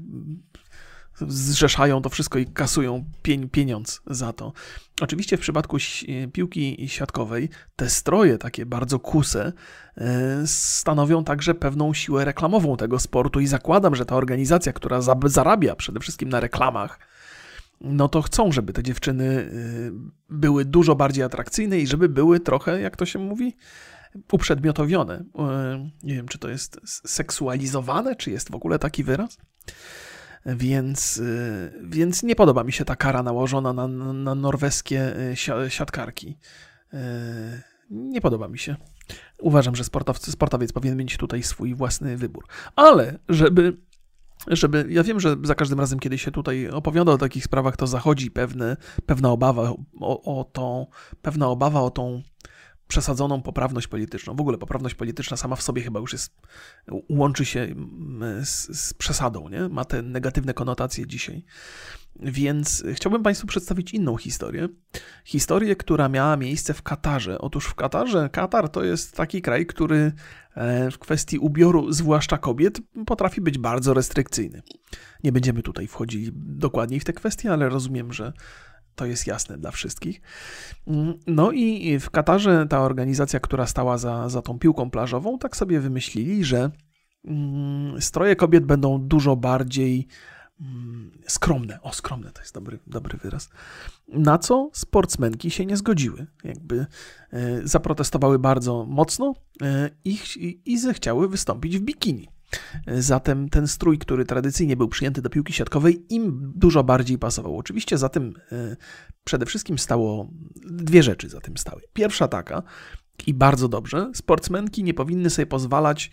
[1.28, 3.04] zrzeszają to wszystko i kasują
[3.52, 4.52] pieniądz za to.
[5.00, 5.76] Oczywiście w przypadku
[6.32, 9.52] piłki siatkowej te stroje takie bardzo kuse
[9.98, 10.02] y,
[10.46, 16.00] stanowią także pewną siłę reklamową tego sportu i zakładam, że ta organizacja, która zarabia przede
[16.00, 16.98] wszystkim na reklamach,
[17.82, 19.92] no to chcą, żeby te dziewczyny y,
[20.28, 23.56] były dużo bardziej atrakcyjne i żeby były trochę, jak to się mówi,
[24.32, 25.18] uprzedmiotowione.
[25.18, 25.22] Y,
[26.02, 29.38] nie wiem, czy to jest seksualizowane, czy jest w ogóle taki wyraz.
[30.46, 35.14] Więc, y, więc nie podoba mi się ta kara nałożona na, na norweskie
[35.68, 36.38] siatkarki.
[37.90, 38.76] Nie podoba mi się.
[39.38, 42.46] Uważam, że sportowcy, sportowiec powinien mieć tutaj swój własny wybór.
[42.76, 43.76] Ale żeby
[44.48, 47.86] żeby, ja wiem, że za każdym razem, kiedy się tutaj opowiada o takich sprawach, to
[47.86, 48.76] zachodzi pewne,
[49.06, 50.86] pewna obawa o, o tą,
[51.22, 52.22] pewna obawa o tą
[52.92, 54.36] przesadzoną poprawność polityczną.
[54.36, 56.36] W ogóle poprawność polityczna sama w sobie chyba już jest,
[57.10, 59.68] łączy się mm, z, z przesadą, nie?
[59.68, 61.44] Ma te negatywne konotacje dzisiaj.
[62.20, 64.68] Więc chciałbym Państwu przedstawić inną historię.
[65.24, 67.38] Historię, która miała miejsce w Katarze.
[67.38, 70.12] Otóż w Katarze, Katar to jest taki kraj, który
[70.54, 74.62] e, w kwestii ubioru, zwłaszcza kobiet, potrafi być bardzo restrykcyjny.
[75.24, 78.32] Nie będziemy tutaj wchodzili dokładniej w te kwestie, ale rozumiem, że
[78.94, 80.20] to jest jasne dla wszystkich.
[80.86, 85.56] Mm, no i w Katarze ta organizacja, która stała za, za tą piłką plażową, tak
[85.56, 86.70] sobie wymyślili, że
[87.24, 90.06] mm, stroje kobiet będą dużo bardziej
[90.60, 91.80] mm, skromne.
[91.82, 93.48] O, skromne to jest dobry, dobry wyraz.
[94.08, 96.26] Na co sportsmenki się nie zgodziły.
[96.44, 96.86] Jakby
[97.30, 100.18] e, zaprotestowały bardzo mocno e, i,
[100.64, 102.28] i zechciały wystąpić w bikini.
[102.86, 107.58] Zatem ten strój, który tradycyjnie był przyjęty do piłki siatkowej, im dużo bardziej pasował.
[107.58, 108.76] Oczywiście za tym e,
[109.24, 110.30] przede wszystkim stało
[110.64, 111.82] dwie rzeczy za tym stały.
[111.92, 112.62] Pierwsza taka,
[113.26, 116.10] i bardzo dobrze, sportsmenki nie powinny sobie pozwalać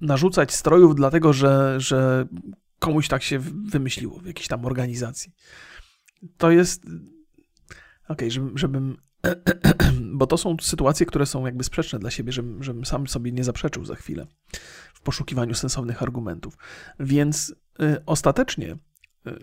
[0.00, 2.26] narzucać strojów, dlatego że, że
[2.78, 3.38] komuś tak się
[3.70, 5.32] wymyśliło w jakiejś tam organizacji.
[6.36, 6.82] To jest.
[8.08, 8.96] Okej, okay, żebym
[10.18, 13.44] bo to są sytuacje, które są jakby sprzeczne dla siebie, żebym, żebym sam sobie nie
[13.44, 14.26] zaprzeczył za chwilę
[15.06, 16.58] poszukiwaniu sensownych argumentów.
[17.00, 18.76] Więc y, ostatecznie
[19.26, 19.38] y,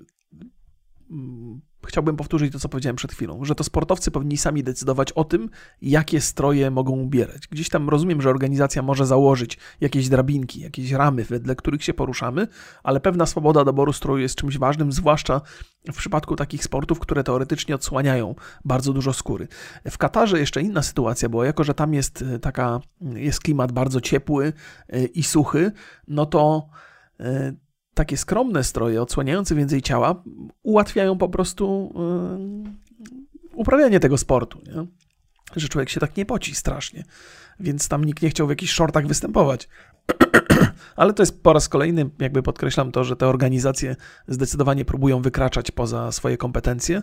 [1.10, 5.24] mm, chciałbym powtórzyć to, co powiedziałem przed chwilą, że to sportowcy powinni sami decydować o
[5.24, 5.50] tym,
[5.82, 7.48] jakie stroje mogą ubierać.
[7.48, 12.48] Gdzieś tam rozumiem, że organizacja może założyć jakieś drabinki, jakieś ramy, wedle których się poruszamy,
[12.84, 15.42] ale pewna swoboda doboru stroju jest czymś ważnym, zwłaszcza
[15.94, 19.48] w przypadku takich sportów, które teoretycznie odsłaniają bardzo dużo skóry.
[19.92, 24.02] W Katarze jeszcze inna sytuacja była, jako że tam jest e, taka, jest klimat bardzo
[24.02, 24.54] ciepły
[24.90, 25.72] e, i suchy,
[26.08, 26.68] no to
[27.20, 27.54] e,
[27.94, 30.24] takie skromne stroje, odsłaniające więcej ciała,
[30.64, 31.94] ułatwiają po prostu
[32.66, 34.60] yy, uprawianie tego sportu.
[34.66, 34.86] Nie?
[35.56, 37.04] Że człowiek się tak nie poci strasznie.
[37.60, 39.70] Więc tam nikt nie chciał w jakichś shortach występować.
[40.96, 43.96] Ale to jest po raz kolejny, jakby podkreślam to, że te organizacje
[44.28, 47.02] zdecydowanie próbują wykraczać poza swoje kompetencje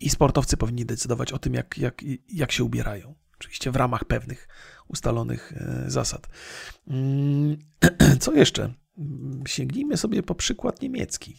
[0.00, 3.14] i sportowcy powinni decydować o tym, jak, jak, jak się ubierają.
[3.38, 4.48] Oczywiście w ramach pewnych
[4.88, 6.28] ustalonych e, zasad.
[6.88, 7.56] Mm,
[8.20, 8.74] co jeszcze?
[9.46, 11.36] Sięgnijmy sobie po przykład niemiecki.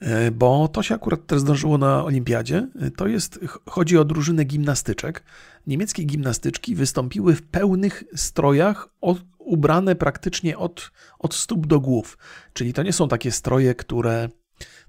[0.00, 2.68] E, bo to się akurat też zdarzyło na olimpiadzie.
[2.80, 5.24] E, to jest, chodzi o drużynę gimnastyczek.
[5.66, 12.18] Niemieckie gimnastyczki wystąpiły w pełnych strojach, od, ubrane praktycznie od, od stóp do głów.
[12.52, 14.28] Czyli to nie są takie stroje, które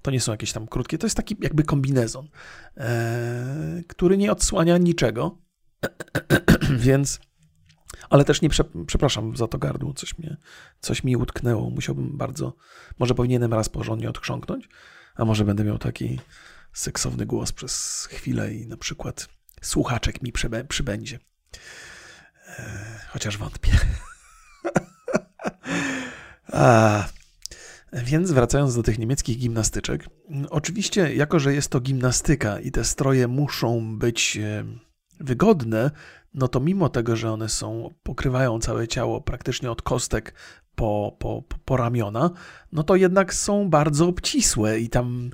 [0.02, 2.28] to nie są jakieś tam krótkie, to jest taki jakby kombinezon,
[2.76, 5.38] e, który nie odsłania niczego.
[6.86, 7.20] Więc
[8.10, 10.36] ale też nie prze, przepraszam za to gardło, coś, mnie,
[10.80, 11.70] coś mi utknęło.
[11.70, 12.54] Musiałbym bardzo,
[12.98, 14.68] może powinienem raz porządnie odchrząknąć,
[15.14, 16.20] a może będę miał taki
[16.72, 19.28] seksowny głos przez chwilę i na przykład
[19.62, 21.18] słuchaczek mi przybę, przybędzie.
[22.58, 23.72] E, chociaż wątpię.
[26.52, 27.04] a,
[27.92, 30.06] więc wracając do tych niemieckich gimnastyczek,
[30.50, 34.64] oczywiście, jako że jest to gimnastyka i te stroje muszą być e,
[35.20, 35.90] wygodne,
[36.34, 40.34] no to mimo tego, że one są, pokrywają całe ciało praktycznie od kostek
[40.74, 42.30] po, po, po ramiona,
[42.72, 45.30] no to jednak są bardzo obcisłe i tam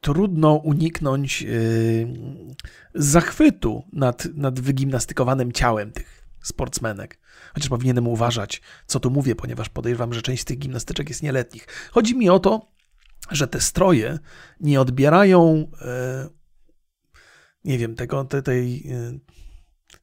[0.00, 2.08] trudno uniknąć yy,
[2.94, 7.18] zachwytu nad, nad wygimnastykowanym ciałem tych sportsmenek.
[7.54, 11.66] Chociaż powinienem uważać, co tu mówię, ponieważ podejrzewam, że część z tych gimnastyczek jest nieletnich.
[11.90, 12.66] Chodzi mi o to,
[13.30, 14.18] że te stroje
[14.60, 16.30] nie odbierają, yy,
[17.64, 19.20] nie wiem, tego, tej, tej yy,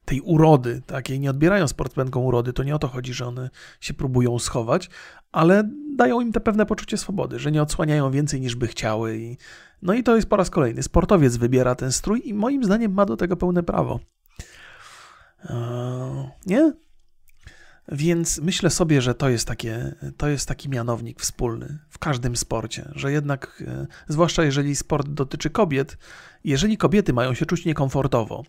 [0.04, 3.94] tej urody, takiej nie odbierają sportsmenkom urody, to nie o to chodzi, że one się
[3.94, 4.90] próbują schować,
[5.32, 9.18] ale dają im te pewne poczucie swobody, że nie odsłaniają więcej niż by chciały.
[9.18, 9.36] I,
[9.82, 10.82] no i to jest po raz kolejny.
[10.82, 14.00] Sportowiec wybiera ten strój i moim zdaniem ma do tego pełne prawo.
[15.50, 16.72] Eee, nie?
[17.92, 22.90] Więc myślę sobie, że to jest, takie, to jest taki mianownik wspólny w każdym sporcie,
[22.94, 25.98] że jednak, e, zwłaszcza jeżeli sport dotyczy kobiet,
[26.44, 28.44] jeżeli kobiety mają się czuć niekomfortowo,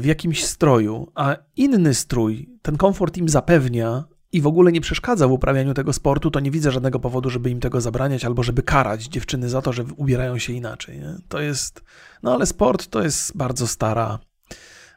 [0.00, 5.28] w jakimś stroju, a inny strój ten komfort im zapewnia i w ogóle nie przeszkadza
[5.28, 8.62] w uprawianiu tego sportu, to nie widzę żadnego powodu, żeby im tego zabraniać albo żeby
[8.62, 10.98] karać dziewczyny za to, że ubierają się inaczej.
[10.98, 11.14] Nie?
[11.28, 11.82] To jest,
[12.22, 14.18] no ale sport to jest bardzo stara.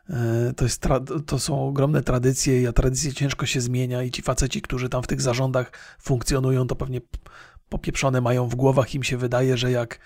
[0.10, 0.84] E, to, jest
[1.26, 5.08] to są ogromne tradycje, a tradycje ciężko się zmienia i ci faceci, którzy tam w
[5.08, 7.02] tych zarządach funkcjonują, to pewnie
[7.70, 10.00] popieprzone mają w głowach, im się wydaje, że jak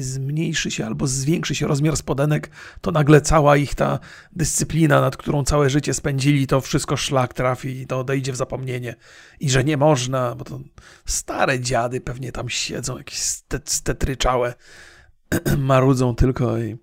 [0.00, 2.50] zmniejszy się albo zwiększy się rozmiar spodenek,
[2.80, 3.98] to nagle cała ich ta
[4.32, 8.94] dyscyplina, nad którą całe życie spędzili, to wszystko szlak trafi i to odejdzie w zapomnienie.
[9.40, 10.60] I że nie można, bo to
[11.06, 13.18] stare dziady pewnie tam siedzą, jakieś
[13.64, 14.54] stetryczałe,
[15.58, 16.76] marudzą tylko i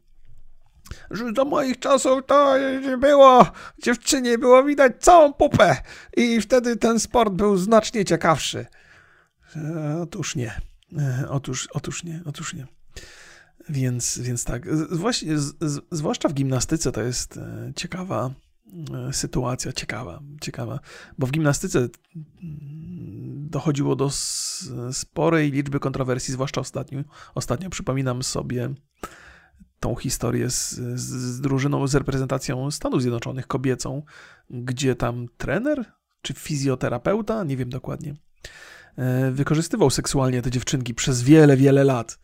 [1.11, 3.45] że do moich czasów to nie było,
[3.83, 5.77] dziewczynie było widać całą pupę
[6.17, 8.65] i wtedy ten sport był znacznie ciekawszy.
[9.55, 10.72] E, otóż nie.
[10.97, 12.67] E, otóż, otóż nie, otóż nie.
[13.69, 15.35] Więc, więc tak, Właśnie,
[15.91, 18.33] zwłaszcza w gimnastyce to jest e, ciekawa
[19.09, 20.79] e, sytuacja, ciekawa, ciekawa,
[21.17, 21.89] bo w gimnastyce mm,
[23.49, 24.09] dochodziło do
[24.91, 27.03] sporej liczby kontrowersji, zwłaszcza ostatnio.
[27.35, 28.73] Ostatnio przypominam sobie
[29.79, 34.03] tą historię z, z, drużyną, z reprezentacją Stanów Zjednoczonych kobiecą,
[34.49, 35.85] gdzie tam trener
[36.21, 38.15] czy fizjoterapeuta, nie wiem dokładnie,
[39.31, 42.19] wykorzystywał seksualnie te dziewczynki przez wiele, wiele lat.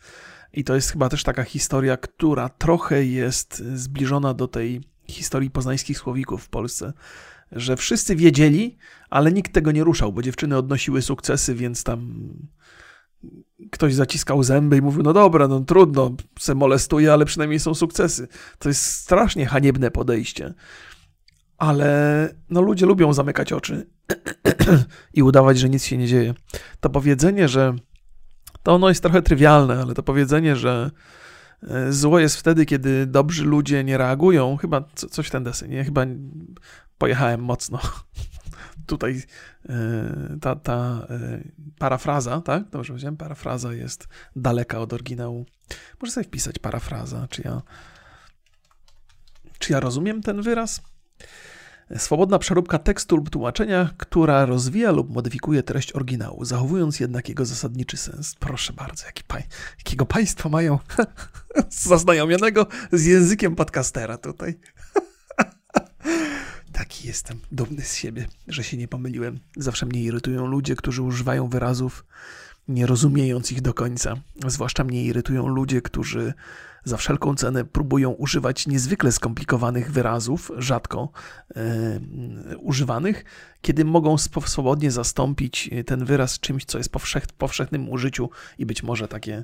[0.53, 5.97] I to jest chyba też taka historia, która trochę jest zbliżona do tej historii poznańskich
[5.97, 6.93] słowików w Polsce,
[7.51, 8.77] że wszyscy wiedzieli,
[9.09, 12.29] ale nikt tego nie ruszał, bo dziewczyny odnosiły sukcesy, więc tam
[13.71, 18.27] ktoś zaciskał zęby i mówił, no dobra, no trudno, se molestuje, ale przynajmniej są sukcesy.
[18.59, 20.53] To jest strasznie haniebne podejście
[21.59, 23.87] ale no ludzie lubią zamykać oczy
[25.13, 26.33] i udawać, że nic się nie dzieje.
[26.79, 27.73] To powiedzenie, że
[28.63, 30.91] to ono jest trochę trywialne, ale to powiedzenie, że
[31.63, 35.83] e, zło jest wtedy, kiedy dobrzy ludzie nie reagują, chyba coś w ten desy, nie?
[35.83, 36.05] Chyba
[36.97, 37.79] pojechałem mocno.
[38.89, 39.23] tutaj
[40.41, 41.07] ta, ta
[41.79, 42.69] parafraza, tak?
[42.69, 43.17] Dobrze powiedziałem?
[43.17, 45.45] Parafraza jest daleka od oryginału.
[46.01, 47.61] Może sobie wpisać parafraza, czy ja,
[49.59, 50.81] czy ja rozumiem ten wyraz?
[51.97, 57.97] Swobodna przeróbka tekstu lub tłumaczenia, która rozwija lub modyfikuje treść oryginału, zachowując jednak jego zasadniczy
[57.97, 58.35] sens.
[58.39, 59.37] Proszę bardzo, jaki pa
[59.77, 60.79] jakiego państwo mają
[61.69, 64.59] zaznajomionego z językiem podcastera tutaj.
[66.71, 69.39] Taki jestem dumny z siebie, że się nie pomyliłem.
[69.57, 72.05] Zawsze mnie irytują ludzie, którzy używają wyrazów
[72.67, 74.15] nie rozumiejąc ich do końca.
[74.47, 76.33] Zwłaszcza mnie irytują ludzie, którzy
[76.89, 81.11] za wszelką cenę próbują używać niezwykle skomplikowanych wyrazów, rzadko
[81.55, 81.99] e,
[82.57, 83.25] używanych,
[83.61, 89.07] kiedy mogą swobodnie zastąpić ten wyraz czymś, co jest powszech, powszechnym użyciu i być może
[89.07, 89.43] takie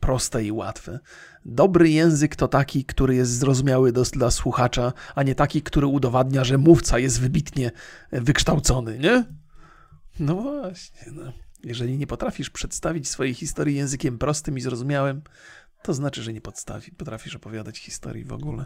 [0.00, 0.98] proste i łatwe.
[1.44, 6.44] Dobry język to taki, który jest zrozumiały do, dla słuchacza, a nie taki, który udowadnia,
[6.44, 7.70] że mówca jest wybitnie
[8.12, 9.24] wykształcony, nie?
[10.20, 11.32] No właśnie, no.
[11.64, 15.22] Jeżeli nie potrafisz przedstawić swojej historii językiem prostym i zrozumiałym,
[15.82, 18.64] to znaczy, że nie podstawi, potrafisz opowiadać historii w ogóle.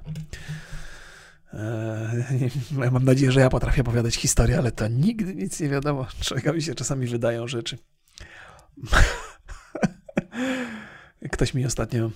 [1.52, 2.50] Eee,
[2.84, 6.06] ja mam nadzieję, że ja potrafię opowiadać historię, ale to nigdy nic nie wiadomo.
[6.24, 7.78] Człowiekowi się czasami wydają rzeczy.
[11.32, 12.10] Ktoś mi ostatnio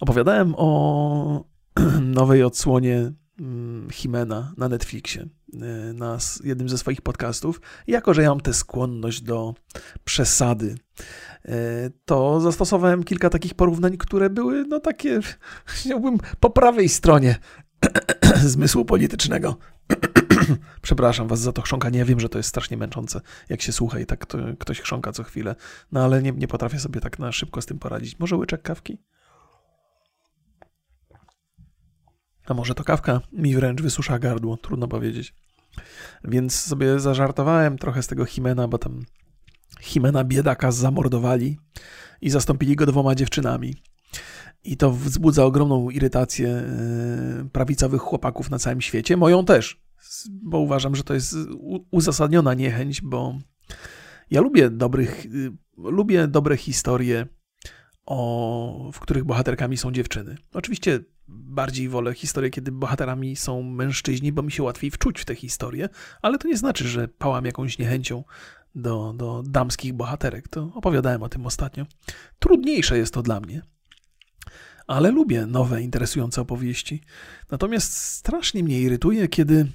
[0.00, 1.44] opowiadałem o
[2.02, 5.26] nowej odsłonie mm, Himena na Netflixie,
[5.94, 7.60] na jednym ze swoich podcastów.
[7.86, 9.54] Jako, że ja mam tę skłonność do
[10.04, 10.74] przesady
[11.44, 11.54] E,
[12.04, 15.20] to zastosowałem kilka takich porównań, które były, no takie,
[15.64, 17.36] chciałbym, po prawej stronie
[18.36, 19.56] zmysłu politycznego.
[20.82, 21.98] Przepraszam was za to chrząkanie.
[21.98, 25.12] Ja wiem, że to jest strasznie męczące, jak się słucha i tak to, ktoś chrząka
[25.12, 25.54] co chwilę.
[25.92, 28.18] No ale nie, nie potrafię sobie tak na szybko z tym poradzić.
[28.18, 28.98] Może łyczek kawki?
[32.48, 35.34] A może to kawka mi wręcz wysusza gardło, trudno powiedzieć.
[36.24, 39.04] Więc sobie zażartowałem trochę z tego Himena, bo tam
[39.80, 41.58] Himena biedaka zamordowali
[42.20, 43.74] i zastąpili go dwoma dziewczynami.
[44.64, 49.16] I to wzbudza ogromną irytację e, prawicowych chłopaków na całym świecie.
[49.16, 49.82] Moją też,
[50.42, 51.36] bo uważam, że to jest
[51.90, 53.38] uzasadniona niechęć, bo
[54.30, 57.26] ja lubię dobrych, y, lubię dobre historie,
[58.06, 60.36] o, w których bohaterkami są dziewczyny.
[60.54, 65.34] Oczywiście bardziej wolę historie, kiedy bohaterami są mężczyźni, bo mi się łatwiej wczuć w te
[65.34, 65.88] historie,
[66.22, 68.24] ale to nie znaczy, że pałam jakąś niechęcią
[68.74, 70.48] do, do damskich bohaterek.
[70.48, 71.86] To opowiadałem o tym ostatnio.
[72.38, 73.62] Trudniejsze jest to dla mnie,
[74.86, 77.02] ale lubię nowe, interesujące opowieści.
[77.50, 79.66] Natomiast strasznie mnie irytuje, kiedy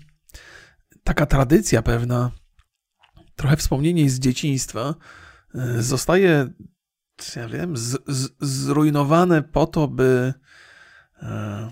[1.03, 2.31] taka tradycja pewna,
[3.35, 4.95] trochę wspomnienie z dzieciństwa,
[5.55, 6.49] e, zostaje,
[7.35, 10.33] ja wiem, z, z, zrujnowane po to, by.
[11.23, 11.71] E,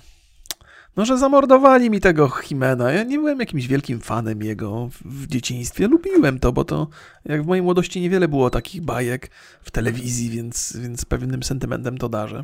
[0.98, 2.92] no, że zamordowali mi tego Himena.
[2.92, 5.88] Ja nie byłem jakimś wielkim fanem jego w dzieciństwie.
[5.88, 6.88] Lubiłem to, bo to
[7.26, 12.10] jak w mojej młodości niewiele było takich bajek w telewizji, więc, więc pewnym sentymentem to
[12.10, 12.44] darzę.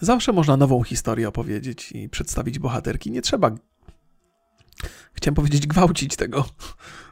[0.00, 3.10] Zawsze można nową historię opowiedzieć i przedstawić bohaterki.
[3.10, 3.50] Nie trzeba,
[5.12, 6.44] chciałem powiedzieć, gwałcić tego,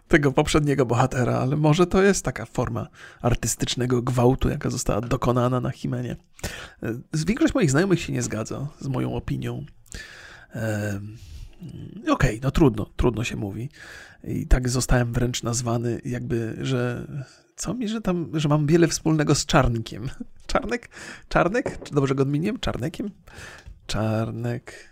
[0.09, 2.89] tego poprzedniego bohatera, ale może to jest taka forma
[3.23, 6.17] artystycznego gwałtu, jaka została dokonana na Himenie.
[7.27, 9.65] Większość moich znajomych się nie zgadza z moją opinią.
[12.03, 13.71] Okej, okay, no trudno, trudno się mówi.
[14.25, 17.07] I tak zostałem wręcz nazwany, jakby, że
[17.57, 20.09] co mi, że tam, że mam wiele wspólnego z Czarnkiem.
[20.47, 20.89] Czarnek?
[21.29, 21.79] Czarnek?
[21.85, 22.61] Czy dobrze go odmieniłem?
[22.61, 23.11] Czarnekiem?
[23.87, 24.89] Czarnek.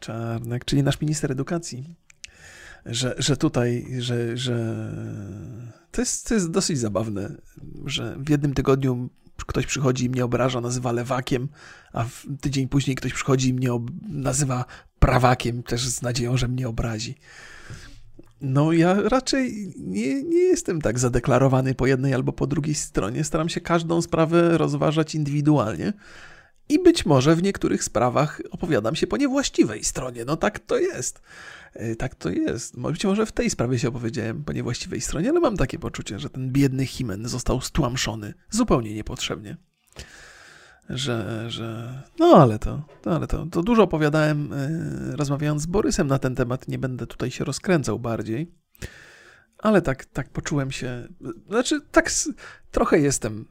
[0.00, 1.96] Czarnek, czyli nasz minister edukacji
[2.86, 4.86] że, że tutaj, że, że
[5.90, 7.36] to jest, to jest dosyć zabawne,
[7.84, 9.10] że w jednym tygodniu
[9.46, 11.48] ktoś przychodzi i mnie obraża, nazywa lewakiem,
[11.92, 12.04] a
[12.40, 13.70] tydzień później ktoś przychodzi i mnie
[14.08, 14.64] nazywa
[14.98, 17.14] prawakiem, też z nadzieją, że mnie obrazi.
[18.40, 23.24] No, ja raczej nie, nie jestem tak zadeklarowany po jednej albo po drugiej stronie.
[23.24, 25.92] Staram się każdą sprawę rozważać indywidualnie.
[26.70, 30.24] I być może w niektórych sprawach opowiadam się po niewłaściwej stronie.
[30.24, 31.22] No tak to jest.
[31.74, 32.80] E, tak to jest.
[32.80, 36.30] Być może w tej sprawie się opowiedziałem po niewłaściwej stronie, ale mam takie poczucie, że
[36.30, 39.56] ten biedny Himen został stłamszony zupełnie niepotrzebnie.
[40.88, 42.02] Że, że.
[42.18, 44.50] No ale to, no ale to, to dużo opowiadałem,
[45.08, 46.68] yy, rozmawiając z Borysem na ten temat.
[46.68, 48.52] Nie będę tutaj się rozkręcał bardziej.
[49.58, 51.08] Ale tak, tak poczułem się.
[51.48, 52.10] Znaczy, tak
[52.70, 53.44] trochę jestem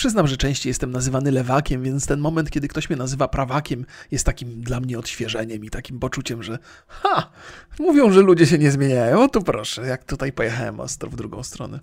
[0.00, 4.26] Przyznam, że częściej jestem nazywany lewakiem, więc ten moment, kiedy ktoś mnie nazywa prawakiem, jest
[4.26, 7.30] takim dla mnie odświeżeniem i takim poczuciem, że ha,
[7.78, 9.22] mówią, że ludzie się nie zmieniają.
[9.22, 11.80] O tu proszę, jak tutaj pojechałem ostro w drugą stronę.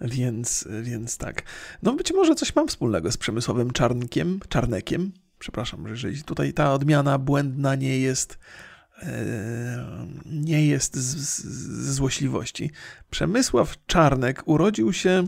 [0.00, 1.42] Więc, więc tak.
[1.82, 5.12] No być może coś mam wspólnego z przemysłowym czarnkiem, czarnekiem.
[5.38, 8.38] Przepraszam, jeżeli tutaj ta odmiana błędna nie jest
[10.26, 12.70] nie jest ze złośliwości.
[13.10, 15.26] Przemysław Czarnek urodził się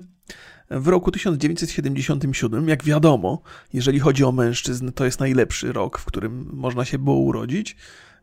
[0.71, 2.68] w roku 1977.
[2.68, 3.43] Jak wiadomo,
[3.73, 7.77] jeżeli chodzi o mężczyzn, to jest najlepszy rok, w którym można się było urodzić.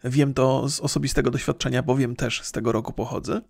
[0.04, 3.42] Wiem to z osobistego doświadczenia, bowiem też z tego roku pochodzę.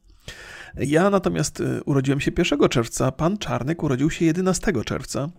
[0.78, 5.30] Ja natomiast y, urodziłem się 1 czerwca, pan Czarnek urodził się 11 czerwca.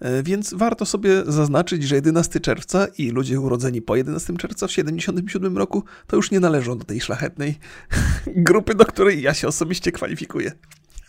[0.00, 4.72] E, więc warto sobie zaznaczyć, że 11 czerwca i ludzie urodzeni po 11 czerwca w
[4.72, 7.58] 77 roku to już nie należą do tej szlachetnej
[8.26, 10.52] grupy, do której ja się osobiście kwalifikuję.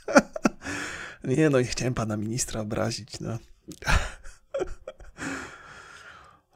[1.24, 3.38] nie no, nie chciałem pana ministra obrazić, no.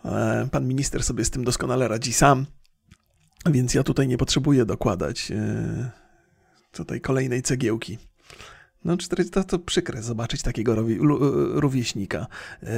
[0.05, 2.45] E, pan minister sobie z tym doskonale radzi sam,
[3.45, 5.91] więc ja tutaj nie potrzebuję dokładać e,
[6.71, 7.97] tutaj kolejnej cegiełki.
[8.85, 10.75] No, 400 to przykre zobaczyć takiego
[11.53, 12.27] rówieśnika.
[12.63, 12.69] E,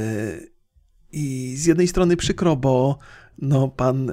[1.11, 2.97] I z jednej strony przykro, bo
[3.37, 4.11] no, pan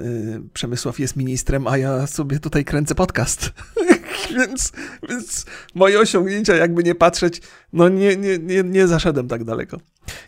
[0.53, 3.51] Przemysław jest ministrem, a ja sobie tutaj kręcę podcast.
[4.37, 4.71] więc,
[5.09, 5.45] więc
[5.75, 7.41] moje osiągnięcia, jakby nie patrzeć,
[7.73, 9.79] no nie, nie, nie, nie zaszedłem tak daleko.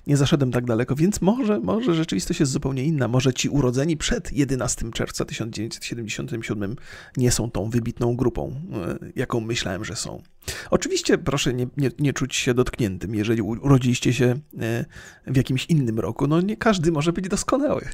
[0.07, 3.07] Nie zaszedłem tak daleko, więc może, może rzeczywistość jest zupełnie inna.
[3.07, 6.75] Może ci urodzeni przed 11 czerwca 1977
[7.17, 8.61] nie są tą wybitną grupą,
[9.01, 10.21] y, jaką myślałem, że są.
[10.69, 14.85] Oczywiście proszę nie, nie, nie czuć się dotkniętym, jeżeli urodziliście się y,
[15.27, 16.27] w jakimś innym roku.
[16.27, 17.85] No nie każdy może być doskonały.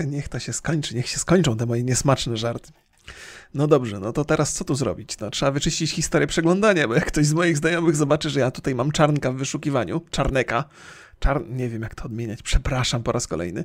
[0.00, 2.72] Niech to się skończy, niech się skończą te moje niesmaczne żarty.
[3.54, 5.18] No dobrze, no to teraz co tu zrobić?
[5.18, 8.74] No, trzeba wyczyścić historię przeglądania, bo jak ktoś z moich znajomych zobaczy, że ja tutaj
[8.74, 10.64] mam czarnka w wyszukiwaniu, czarneka,
[11.18, 11.48] czar...
[11.48, 13.64] nie wiem jak to odmieniać, przepraszam po raz kolejny,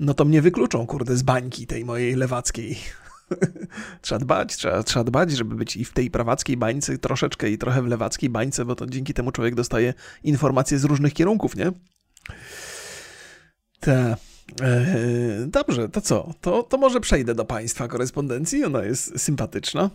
[0.00, 2.78] no to mnie wykluczą, kurde, z bańki tej mojej lewackiej.
[4.02, 7.82] trzeba dbać, trzeba, trzeba dbać, żeby być i w tej prawackiej bańce troszeczkę i trochę
[7.82, 11.72] w lewackiej bańce, bo to dzięki temu człowiek dostaje informacje z różnych kierunków, nie?
[13.80, 14.16] Te.
[14.62, 16.34] E, dobrze, to co?
[16.40, 18.64] To, to może przejdę do Państwa korespondencji.
[18.64, 19.90] Ona jest sympatyczna.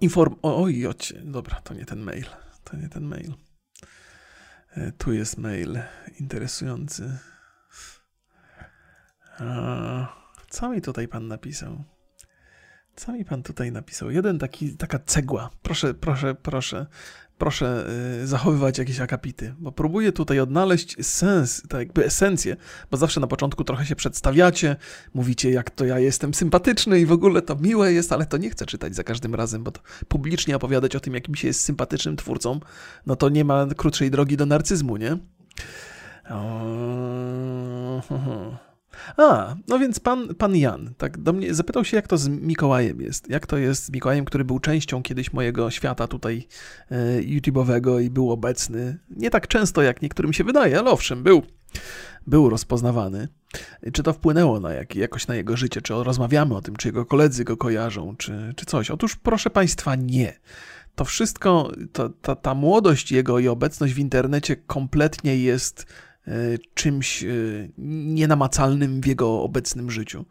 [0.00, 0.36] Inform.
[0.42, 1.22] Oj, ocie.
[1.24, 2.26] Dobra, to nie ten mail.
[2.64, 3.34] To nie ten mail.
[4.76, 5.78] E, tu jest mail
[6.20, 7.18] interesujący.
[10.50, 11.84] Co mi tutaj pan napisał?
[12.96, 14.10] Co mi pan tutaj napisał?
[14.10, 15.50] Jeden taki, taka cegła.
[15.62, 16.86] Proszę, proszę, proszę
[17.38, 17.86] proszę
[18.22, 22.56] y, zachowywać jakieś akapity, bo próbuję tutaj odnaleźć sens, tak jakby esencję,
[22.90, 24.76] bo zawsze na początku trochę się przedstawiacie,
[25.14, 28.50] mówicie jak to ja jestem sympatyczny i w ogóle to miłe jest, ale to nie
[28.50, 32.16] chcę czytać za każdym razem, bo to publicznie opowiadać o tym, jakim się jest sympatycznym
[32.16, 32.60] twórcą,
[33.06, 35.18] no to nie ma krótszej drogi do narcyzmu, nie?
[36.30, 38.02] O...
[39.16, 43.00] A, no więc pan, pan Jan tak do mnie zapytał się, jak to z Mikołajem
[43.00, 43.30] jest.
[43.30, 46.48] Jak to jest z Mikołajem, który był częścią kiedyś mojego świata tutaj
[46.90, 48.98] e, YouTube'owego i był obecny.
[49.10, 51.42] Nie tak często, jak niektórym się wydaje, ale owszem, był.
[52.26, 53.28] Był rozpoznawany.
[53.92, 55.82] Czy to wpłynęło na jak, jakoś na jego życie?
[55.82, 58.90] Czy rozmawiamy o tym, czy jego koledzy go kojarzą, czy, czy coś?
[58.90, 60.38] Otóż, proszę Państwa, nie
[60.96, 65.86] to wszystko, to, ta, młodość jego i obecność w internecie kompletnie jest
[66.74, 67.26] czymś e,
[67.78, 70.24] nienamacalnym w jego obecnym życiu.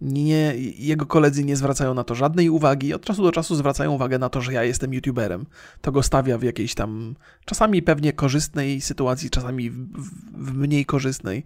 [0.00, 2.94] Nie, jego koledzy nie zwracają na to żadnej uwagi.
[2.94, 5.46] Od czasu do czasu zwracają uwagę na to, że ja jestem YouTuberem.
[5.80, 7.14] To go stawia w jakiejś tam,
[7.44, 9.88] czasami pewnie korzystnej sytuacji, czasami w,
[10.32, 11.44] w mniej korzystnej,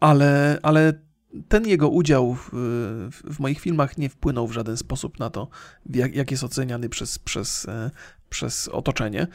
[0.00, 0.92] ale, ale
[1.48, 2.48] ten jego udział w,
[3.30, 5.48] w, moich filmach nie wpłynął w żaden sposób na to,
[5.94, 7.90] jak, jak jest oceniany przez, przez, e,
[8.34, 9.26] przez otoczenie.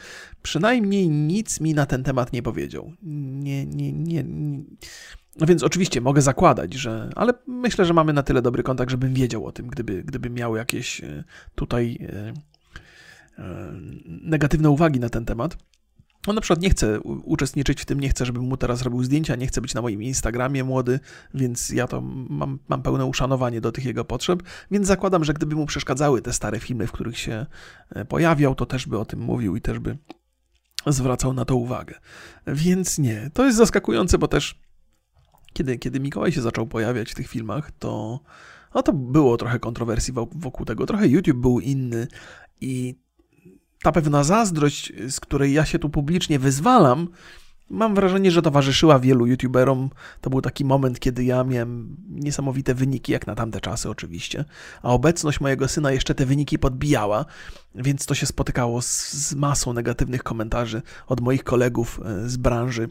[0.42, 2.92] Przynajmniej nic mi na ten temat nie powiedział.
[3.02, 4.24] Nie, nie, nie.
[4.24, 4.54] nie.
[5.36, 7.10] No więc oczywiście mogę zakładać, że.
[7.16, 10.56] Ale myślę, że mamy na tyle dobry kontakt, żebym wiedział o tym, gdyby, gdyby miał
[10.56, 11.24] jakieś e,
[11.54, 12.32] tutaj e,
[14.06, 15.56] negatywne uwagi na ten temat.
[16.26, 19.36] On na przykład nie chce uczestniczyć w tym, nie chce, żebym mu teraz robił zdjęcia,
[19.36, 21.00] nie chce być na moim Instagramie młody,
[21.34, 25.56] więc ja to mam, mam pełne uszanowanie do tych jego potrzeb, więc zakładam, że gdyby
[25.56, 27.46] mu przeszkadzały te stare filmy, w których się
[27.90, 29.98] e, pojawiał, to też by o tym mówił i też by
[30.86, 31.94] zwracał na to uwagę.
[32.46, 34.60] Więc nie, to jest zaskakujące, bo też
[35.52, 38.20] kiedy, kiedy Mikołaj się zaczął pojawiać w tych filmach, to,
[38.74, 42.06] no to było trochę kontrowersji wokół tego, trochę YouTube był inny
[42.60, 42.94] i
[43.82, 47.08] ta pewna zazdrość, z której ja się tu publicznie wyzwalam,
[47.70, 49.90] mam wrażenie, że towarzyszyła wielu youtuberom.
[50.20, 54.44] To był taki moment, kiedy ja miałem niesamowite wyniki, jak na tamte czasy oczywiście,
[54.82, 57.24] a obecność mojego syna jeszcze te wyniki podbijała,
[57.74, 62.88] więc to się spotykało z, z masą negatywnych komentarzy od moich kolegów e, z branży,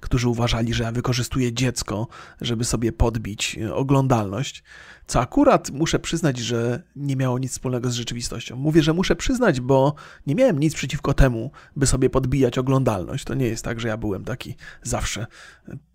[0.00, 2.08] którzy uważali, że ja wykorzystuję dziecko,
[2.40, 4.62] żeby sobie podbić e, oglądalność.
[5.10, 8.56] Co akurat muszę przyznać, że nie miało nic wspólnego z rzeczywistością.
[8.56, 9.94] Mówię, że muszę przyznać, bo
[10.26, 13.24] nie miałem nic przeciwko temu, by sobie podbijać oglądalność.
[13.24, 15.26] To nie jest tak, że ja byłem taki zawsze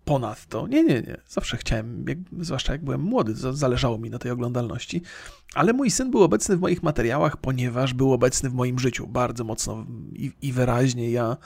[0.04, 0.66] ponadto.
[0.66, 1.16] Nie, nie, nie.
[1.28, 5.02] Zawsze chciałem, jak, zwłaszcza jak byłem młody, zależało mi na tej oglądalności.
[5.54, 9.44] Ale mój syn był obecny w moich materiałach, ponieważ był obecny w moim życiu bardzo
[9.44, 11.10] mocno i, i wyraźnie.
[11.10, 11.36] Ja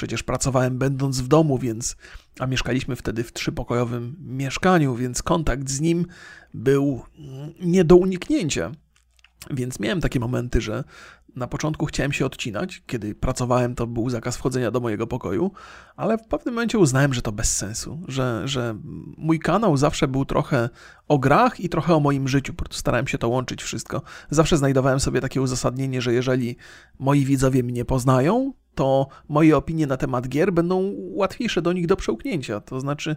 [0.00, 1.96] przecież pracowałem będąc w domu, więc
[2.38, 6.06] a mieszkaliśmy wtedy w trzypokojowym mieszkaniu, więc kontakt z nim
[6.54, 7.02] był
[7.60, 8.72] nie do uniknięcia.
[9.50, 10.84] Więc miałem takie momenty, że
[11.36, 12.82] na początku chciałem się odcinać.
[12.86, 15.50] Kiedy pracowałem, to był zakaz wchodzenia do mojego pokoju,
[15.96, 18.78] ale w pewnym momencie uznałem, że to bez sensu, że, że
[19.16, 20.68] mój kanał zawsze był trochę
[21.08, 22.54] o grach i trochę o moim życiu.
[22.54, 24.02] Prostu starałem się to łączyć wszystko.
[24.30, 26.56] Zawsze znajdowałem sobie takie uzasadnienie, że jeżeli
[26.98, 31.96] moi widzowie mnie poznają, to moje opinie na temat gier będą łatwiejsze do nich do
[31.96, 32.60] przełknięcia.
[32.60, 33.16] To znaczy,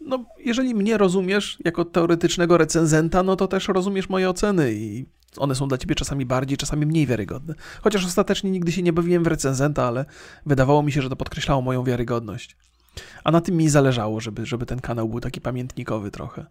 [0.00, 5.06] no, jeżeli mnie rozumiesz jako teoretycznego recenzenta, no to też rozumiesz moje oceny i
[5.36, 7.54] one są dla ciebie czasami bardziej, czasami mniej wiarygodne.
[7.82, 10.04] Chociaż ostatecznie nigdy się nie bawiłem w recenzenta, ale
[10.46, 12.56] wydawało mi się, że to podkreślało moją wiarygodność.
[13.24, 16.46] A na tym mi zależało, żeby, żeby ten kanał był taki pamiętnikowy trochę.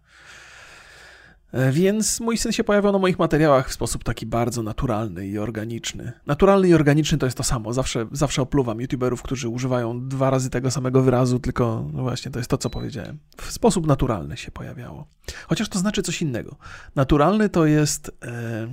[1.52, 5.38] E, więc mój syn się pojawiał na moich materiałach w sposób taki bardzo naturalny i
[5.38, 6.12] organiczny.
[6.26, 7.72] Naturalny i organiczny to jest to samo.
[7.72, 12.38] Zawsze, zawsze opluwam youtuberów, którzy używają dwa razy tego samego wyrazu, tylko no właśnie to
[12.38, 13.18] jest to, co powiedziałem.
[13.36, 15.06] W sposób naturalny się pojawiało.
[15.46, 16.56] Chociaż to znaczy coś innego.
[16.96, 18.10] Naturalny to jest.
[18.24, 18.68] E...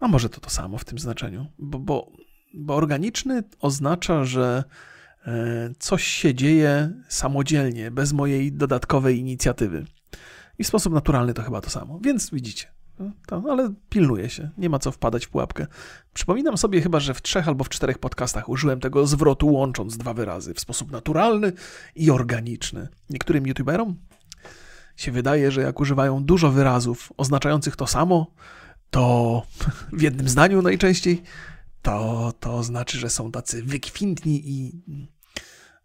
[0.00, 2.12] A może to to samo w tym znaczeniu, bo, bo,
[2.54, 4.64] bo organiczny oznacza, że
[5.26, 9.86] e, coś się dzieje samodzielnie, bez mojej dodatkowej inicjatywy.
[10.58, 11.98] I w sposób naturalny to chyba to samo.
[12.02, 12.66] Więc widzicie.
[12.98, 15.66] No, to, ale pilnuje się, nie ma co wpadać w pułapkę.
[16.14, 20.14] Przypominam sobie chyba, że w trzech albo w czterech podcastach użyłem tego zwrotu łącząc dwa
[20.14, 21.52] wyrazy w sposób naturalny
[21.94, 22.88] i organiczny.
[23.10, 23.96] Niektórym youtuberom
[24.96, 28.32] się wydaje, że jak używają dużo wyrazów oznaczających to samo,
[28.90, 29.42] to
[29.98, 31.22] w jednym zdaniu najczęściej,
[31.82, 34.82] to, to znaczy, że są tacy wykwintni i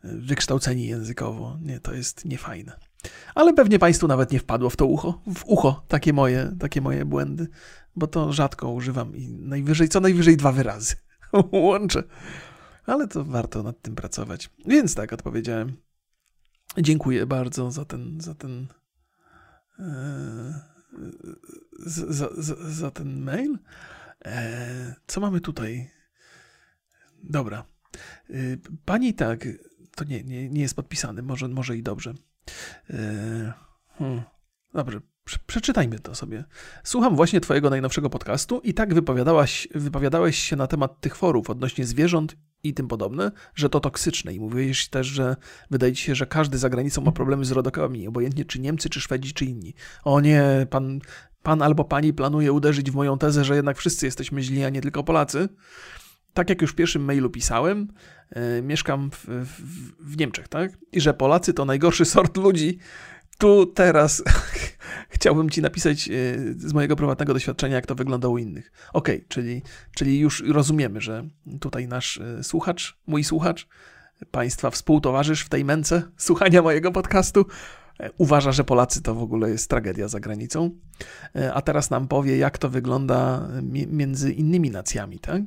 [0.04, 1.58] wykształceni językowo.
[1.62, 2.80] Nie, to jest niefajne.
[3.36, 7.06] Ale pewnie Państwu nawet nie wpadło w to ucho, w ucho takie moje, takie moje
[7.06, 7.48] błędy,
[7.96, 10.96] bo to rzadko używam i najwyżej, co najwyżej dwa wyrazy
[11.52, 12.04] łączę.
[12.86, 14.50] Ale to warto nad tym pracować.
[14.66, 15.78] Więc tak odpowiedziałem.
[16.78, 18.68] Dziękuję bardzo za ten, za ten,
[19.80, 20.62] e,
[21.80, 23.58] za, za, za, ten mail.
[24.26, 25.90] E, co mamy tutaj?
[27.24, 27.66] Dobra.
[28.30, 28.34] E,
[28.86, 29.48] pani tak,
[29.96, 32.14] to nie, nie, nie jest podpisany, może, może i dobrze.
[32.90, 32.98] Yy,
[33.98, 34.22] hmm.
[34.74, 35.02] Dobrze,
[35.48, 36.44] przeczytajmy to sobie.
[36.84, 41.86] Słucham właśnie Twojego najnowszego podcastu i tak wypowiadałaś, wypowiadałeś się na temat tych forów odnośnie
[41.86, 44.34] zwierząt i tym podobne, że to toksyczne.
[44.34, 45.36] I mówiłeś też, że
[45.72, 49.02] wydaje Ci się, że każdy za granicą ma problemy z rodokami, obojętnie czy Niemcy, czy
[49.02, 49.74] Szwedzi, czy inni.
[50.04, 51.00] O nie, pan,
[51.44, 54.82] pan albo pani planuje uderzyć w moją tezę, że jednak wszyscy jesteśmy źli, a nie
[54.82, 55.50] tylko Polacy.
[56.34, 57.88] Tak jak już w pierwszym mailu pisałem,
[58.36, 60.78] yy, mieszkam w, w, w, Niemczech, tak?
[60.92, 62.78] I że Polacy to najgorszy sort ludzi.
[63.38, 64.24] Tu teraz
[65.10, 66.16] chciałbym ci napisać yy,
[66.58, 68.72] z mojego prywatnego doświadczenia, jak to wygląda u innych.
[68.94, 69.62] Okej, okay, czyli,
[69.96, 71.28] czyli już rozumiemy, że
[71.60, 73.68] tutaj nasz yy, słuchacz, mój słuchacz,
[74.32, 77.46] państwa współtowarzysz w tej męce słuchania mojego podcastu,
[78.18, 80.72] uważa, że Polacy to w ogóle jest tragedia za granicą.
[81.54, 83.48] A teraz nam powie, jak to wygląda
[83.88, 85.42] między innymi nacjami, tak?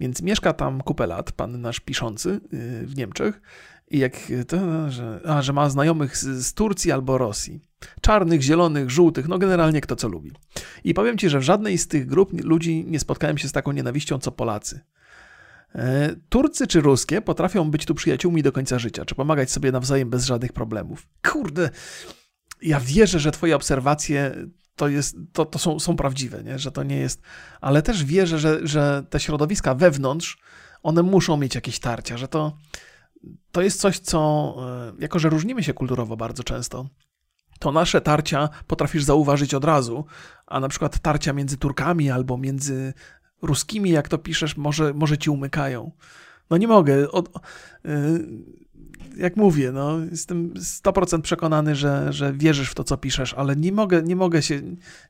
[0.00, 3.40] Więc mieszka tam kupę lat, pan nasz piszący y, w Niemczech.
[3.90, 4.16] I jak
[4.48, 7.60] to, że, a, że ma znajomych z, z, Turcji albo Rosji.
[8.00, 10.32] Czarnych, zielonych, żółtych, no generalnie kto co lubi.
[10.84, 13.72] I powiem ci, że w żadnej z tych grup ludzi nie spotkałem się z taką
[13.72, 14.80] nienawiścią co Polacy.
[15.74, 20.10] E, Turcy czy ruskie potrafią być tu przyjaciółmi do końca życia, czy pomagać sobie nawzajem
[20.10, 21.06] bez żadnych problemów.
[21.32, 21.70] Kurde,
[22.62, 24.34] ja wierzę, że twoje obserwacje
[24.76, 26.58] to, jest, to, to są, są prawdziwe, nie?
[26.58, 27.22] że to nie jest.
[27.60, 30.38] Ale też wierzę, że, że te środowiska wewnątrz,
[30.82, 32.56] one muszą mieć jakieś tarcia, że to,
[33.52, 36.86] to jest coś, co, e, jako że różnimy się kulturowo bardzo często,
[37.58, 40.04] to nasze tarcia potrafisz zauważyć od razu,
[40.46, 42.94] a na przykład tarcia między Turkami albo między
[43.42, 45.92] Ruskimi, jak to piszesz, może, może ci umykają.
[46.52, 47.10] No nie mogę.
[47.10, 47.28] Od,
[47.84, 47.92] yy,
[49.16, 53.72] jak mówię, no, jestem 100% przekonany, że, że wierzysz w to, co piszesz, ale nie
[53.72, 54.60] mogę, nie mogę, się,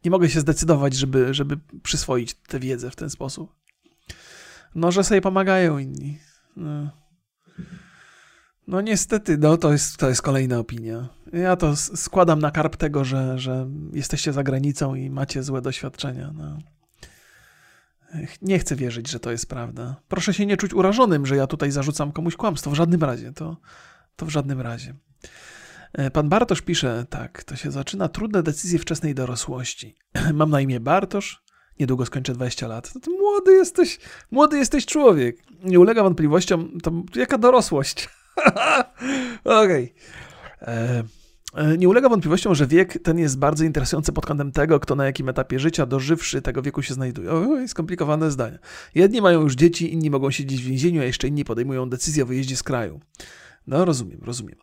[0.05, 3.55] nie mogę się zdecydować, żeby, żeby przyswoić tę wiedzę w ten sposób.
[4.75, 6.19] No, że sobie pomagają inni.
[6.57, 6.91] No,
[8.67, 11.09] no niestety, no, to, jest, to jest kolejna opinia.
[11.33, 16.33] Ja to składam na karp tego, że, że jesteście za granicą i macie złe doświadczenia.
[16.35, 16.59] No.
[18.43, 19.97] Nie chcę wierzyć, że to jest prawda.
[20.09, 22.71] Proszę się nie czuć urażonym, że ja tutaj zarzucam komuś kłamstwo.
[22.71, 23.33] W żadnym razie.
[23.33, 23.57] To,
[24.17, 24.95] to w żadnym razie.
[25.93, 29.97] E, pan Bartosz pisze tak, to się zaczyna trudne decyzje wczesnej dorosłości.
[30.35, 31.43] Mam na imię Bartosz,
[31.81, 32.93] niedługo skończę 20 lat.
[33.03, 33.99] To młody jesteś,
[34.31, 35.37] młody jesteś człowiek.
[35.65, 38.09] Nie ulega wątpliwościom, to jaka dorosłość?
[39.45, 39.95] Okej.
[40.61, 41.22] Okay.
[41.79, 45.29] Nie ulega wątpliwością, że wiek ten jest bardzo interesujący pod kątem tego, kto na jakim
[45.29, 47.31] etapie życia dożywszy tego wieku się znajduje.
[47.31, 48.59] O, skomplikowane zdania.
[48.95, 52.27] Jedni mają już dzieci, inni mogą siedzieć w więzieniu, a jeszcze inni podejmują decyzję o
[52.27, 53.01] wyjeździe z kraju.
[53.67, 54.57] No, rozumiem, rozumiem.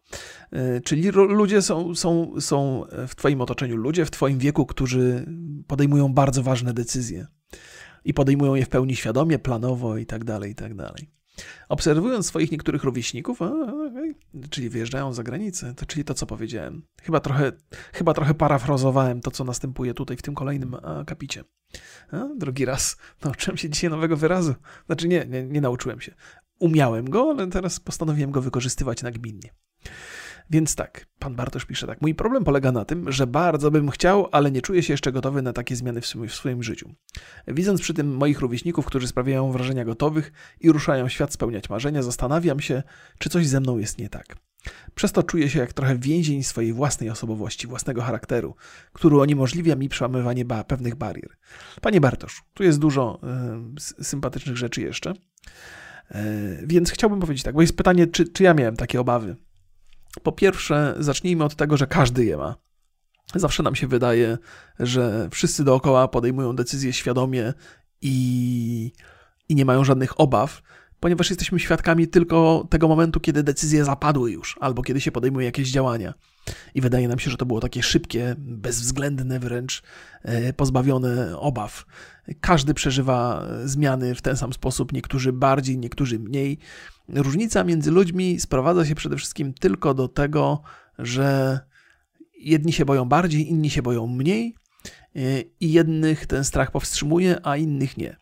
[0.51, 5.25] E, czyli ludzie są, są, są w Twoim otoczeniu, ludzie w Twoim wieku, którzy
[5.67, 7.27] podejmują bardzo ważne decyzje
[8.05, 11.18] i podejmują je w pełni świadomie, planowo i tak dalej, i tak dalej.
[11.69, 13.51] Obserwując swoich niektórych rówieśników, a,
[14.49, 16.83] czyli wyjeżdżają za granicę, to czyli to, co powiedziałem.
[17.01, 17.51] Chyba trochę,
[17.93, 21.43] chyba trochę parafrazowałem to, co następuje tutaj w tym kolejnym akapicie.
[22.11, 24.55] A, drugi raz nauczyłem się dzisiaj nowego wyrazu.
[24.85, 26.15] Znaczy nie, nie, nie nauczyłem się.
[26.59, 29.49] Umiałem go, ale teraz postanowiłem go wykorzystywać nagminnie.
[30.50, 32.02] Więc tak, pan Bartosz pisze tak.
[32.02, 35.41] Mój problem polega na tym, że bardzo bym chciał, ale nie czuję się jeszcze gotowy
[35.41, 36.89] na takie zmiany w swoim, w swoim życiu.
[37.47, 42.60] Widząc przy tym moich rówieśników, którzy sprawiają wrażenia gotowych i ruszają świat spełniać marzenia, zastanawiam
[42.60, 42.84] się,
[43.20, 44.36] czy coś ze mną jest nie tak.
[44.95, 48.56] Przez to czuję się jak trochę więzień swojej własnej osobowości, własnego charakteru,
[48.93, 51.30] który uniemożliwia mi przełamywanie ba pewnych barier.
[51.82, 53.20] Panie Bartosz, tu jest dużo
[54.00, 55.14] y, sympatycznych rzeczy jeszcze.
[56.12, 59.36] Y, więc chciałbym powiedzieć tak, bo jest pytanie, czy, czy ja miałem takie obawy.
[60.24, 62.55] Po pierwsze, zacznijmy od tego, że każdy je ma.
[63.36, 64.38] Zawsze nam się wydaje,
[64.80, 67.53] że wszyscy dookoła podejmują decyzje świadomie
[68.01, 68.91] i,
[69.49, 70.62] i nie mają żadnych obaw,
[70.99, 75.72] ponieważ jesteśmy świadkami tylko tego momentu, kiedy decyzje zapadły już, albo kiedy się podejmuje jakieś
[75.72, 76.14] działania.
[76.76, 79.84] I wydaje nam się, że to było takie szybkie, bezwzględne wręcz,
[80.24, 81.86] e, pozbawione obaw.
[82.41, 86.60] Każdy przeżywa zmiany w ten sam sposób, niektórzy bardziej, niektórzy mniej.
[87.14, 90.62] Różnica między ludźmi sprowadza się przede wszystkim tylko do tego,
[90.99, 91.60] że
[92.39, 94.55] jedni się boją bardziej, inni się boją mniej,
[95.16, 95.20] e,
[95.60, 98.16] i jednych ten strach powstrzymuje, a innych nie.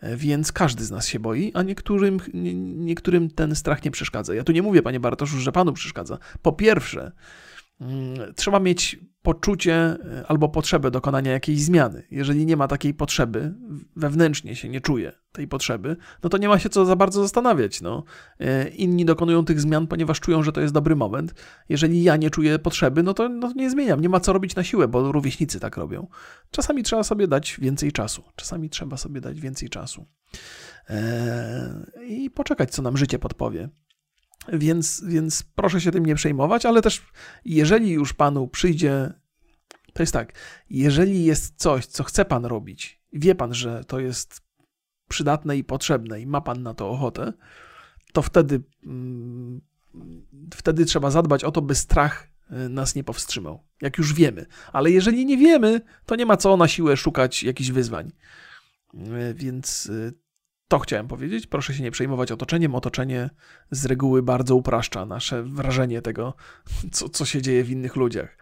[0.00, 2.20] E, więc każdy z nas się boi, a niektórym,
[2.76, 4.34] niektórym ten strach nie przeszkadza.
[4.34, 6.18] Ja tu nie mówię, panie Bartoszu, że panu przeszkadza.
[6.42, 7.12] Po pierwsze,
[8.36, 12.02] trzeba mieć poczucie e, albo potrzebę dokonania jakiejś zmiany.
[12.10, 13.54] Jeżeli nie ma takiej potrzeby,
[13.96, 17.80] wewnętrznie się nie czuje tej potrzeby, no to nie ma się co za bardzo zastanawiać.
[17.80, 18.04] No.
[18.38, 21.34] E, inni dokonują tych zmian, ponieważ czują, że to jest dobry moment.
[21.68, 24.00] Jeżeli ja nie czuję potrzeby, no to no nie zmieniam.
[24.00, 26.06] Nie ma co robić na siłę, bo rówieśnicy tak robią.
[26.50, 28.22] Czasami trzeba sobie dać więcej czasu.
[28.36, 30.06] Czasami trzeba sobie dać więcej czasu.
[30.88, 33.68] Eee, I poczekać, co nam życie podpowie.
[34.48, 37.02] Więc, więc proszę się tym nie przejmować, ale też
[37.44, 39.12] jeżeli już panu przyjdzie,
[39.92, 40.32] to jest tak,
[40.70, 44.40] jeżeli jest coś, co chce pan robić, wie pan, że to jest
[45.08, 47.32] przydatne i potrzebne i ma pan na to ochotę,
[48.12, 49.60] to wtedy, mm,
[50.54, 54.46] wtedy trzeba zadbać o to, by strach y, nas nie powstrzymał, jak już wiemy.
[54.72, 58.12] Ale jeżeli nie wiemy, to nie ma co na siłę szukać jakichś wyzwań.
[58.94, 60.12] Y, więc y,
[60.70, 61.46] to chciałem powiedzieć.
[61.46, 62.74] Proszę się nie przejmować otoczeniem.
[62.74, 63.30] Otoczenie
[63.70, 66.34] z reguły bardzo upraszcza nasze wrażenie tego,
[66.92, 68.36] co, co się dzieje w innych ludziach.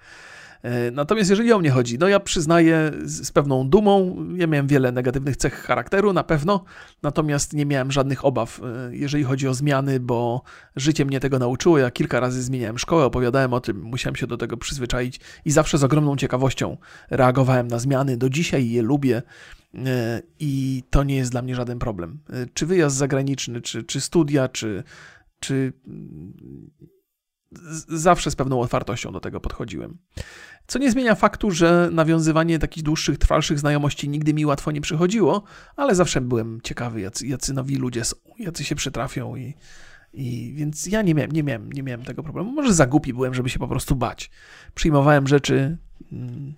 [0.62, 4.92] E, natomiast jeżeli o mnie chodzi, no ja przyznaję z pewną dumą, ja miałem wiele
[4.92, 6.64] negatywnych cech charakteru na pewno,
[7.02, 10.42] natomiast nie miałem żadnych obaw, e, jeżeli chodzi o zmiany, bo
[10.76, 11.78] życie mnie tego nauczyło.
[11.78, 15.78] Ja kilka razy zmieniałem szkołę, opowiadałem o tym, musiałem się do tego przyzwyczaić i zawsze
[15.78, 16.76] z ogromną ciekawością
[17.10, 18.16] reagowałem na zmiany.
[18.16, 19.22] Do dzisiaj je lubię.
[19.74, 22.18] E, I to nie jest dla mnie żaden problem.
[22.54, 24.82] Czy wyjazd zagraniczny, czy, czy studia, czy,
[25.40, 25.72] czy
[27.88, 29.98] zawsze z pewną otwartością do tego podchodziłem.
[30.66, 35.42] Co nie zmienia faktu, że nawiązywanie takich dłuższych, trwalszych znajomości nigdy mi łatwo nie przychodziło,
[35.76, 39.54] ale zawsze byłem ciekawy, jacy, jacy nowi ludzie są, jacy się przytrafią i,
[40.12, 42.52] i więc ja nie miałem, nie, miałem, nie miałem tego problemu.
[42.52, 44.30] Może za głupi byłem, żeby się po prostu bać.
[44.74, 45.78] Przyjmowałem rzeczy.
[46.10, 46.54] Hmm,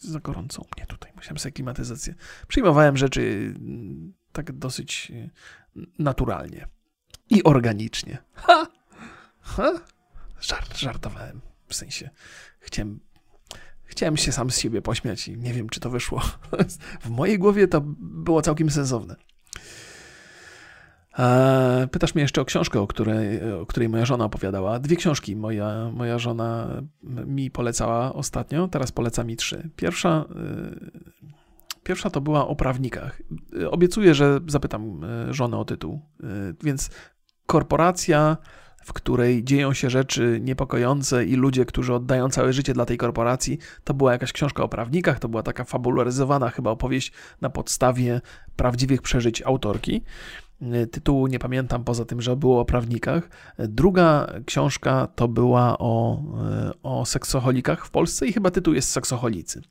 [0.00, 2.14] za gorąco u mnie tutaj, musiałem sobie klimatyzację.
[2.48, 5.12] Przyjmowałem rzeczy mm, tak dosyć
[5.98, 6.66] naturalnie
[7.30, 8.18] i organicznie.
[8.34, 8.66] Ha!
[9.40, 9.72] Ha?
[10.40, 11.40] Żart, żartowałem.
[11.66, 12.10] W sensie,
[12.60, 13.00] chciałem,
[13.84, 16.22] chciałem się sam z siebie pośmiać i nie wiem, czy to wyszło.
[17.04, 19.16] W mojej głowie to było całkiem sensowne.
[21.90, 24.78] Pytasz mnie jeszcze o książkę, o której, o której moja żona opowiadała.
[24.78, 26.68] Dwie książki moja, moja żona
[27.02, 29.70] mi polecała ostatnio, teraz poleca mi trzy.
[29.76, 33.22] Pierwsza, y, pierwsza to była o prawnikach.
[33.70, 36.00] Obiecuję, że zapytam y, żonę o tytuł.
[36.62, 36.90] Więc
[37.46, 38.36] korporacja
[38.84, 43.58] w której dzieją się rzeczy niepokojące i ludzie, którzy oddają całe życie dla tej korporacji.
[43.84, 48.20] To była jakaś książka o prawnikach, to była taka fabularyzowana chyba opowieść na podstawie
[48.56, 50.02] prawdziwych przeżyć autorki.
[50.92, 53.28] Tytułu nie pamiętam, poza tym, że było o prawnikach.
[53.58, 56.22] Druga książka to była o,
[56.82, 59.62] o seksoholikach w Polsce i chyba tytuł jest Seksoholicy.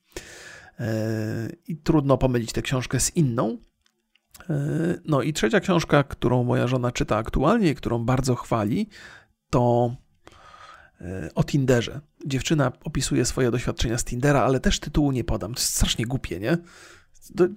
[1.68, 3.58] I trudno pomylić tę książkę z inną.
[5.06, 8.90] No i trzecia książka, którą moja żona czyta aktualnie, którą bardzo chwali,
[9.50, 9.96] to
[11.36, 12.02] o Tinderze.
[12.26, 15.54] Dziewczyna opisuje swoje doświadczenia z Tindera, ale też tytułu nie podam.
[15.54, 16.58] To jest strasznie głupie, nie?
[17.36, 17.48] Do,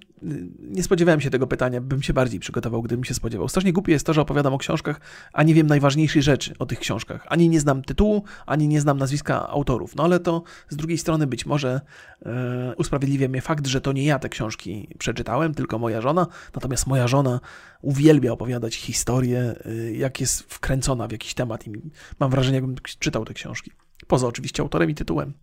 [0.59, 3.47] nie spodziewałem się tego pytania, bym się bardziej przygotował, gdybym się spodziewał.
[3.47, 5.01] Strasznie głupie jest to, że opowiadam o książkach,
[5.33, 7.25] a nie wiem najważniejszej rzeczy o tych książkach.
[7.29, 9.95] Ani nie znam tytułu, ani nie znam nazwiska autorów.
[9.95, 11.81] No ale to z drugiej strony być może
[12.25, 16.27] e, usprawiedliwia mnie fakt, że to nie ja te książki przeczytałem, tylko moja żona.
[16.55, 17.39] Natomiast moja żona
[17.81, 21.71] uwielbia opowiadać historię, e, jak jest wkręcona w jakiś temat i
[22.19, 23.71] mam wrażenie, jakbym czytał te książki.
[24.07, 25.33] Poza oczywiście autorem i tytułem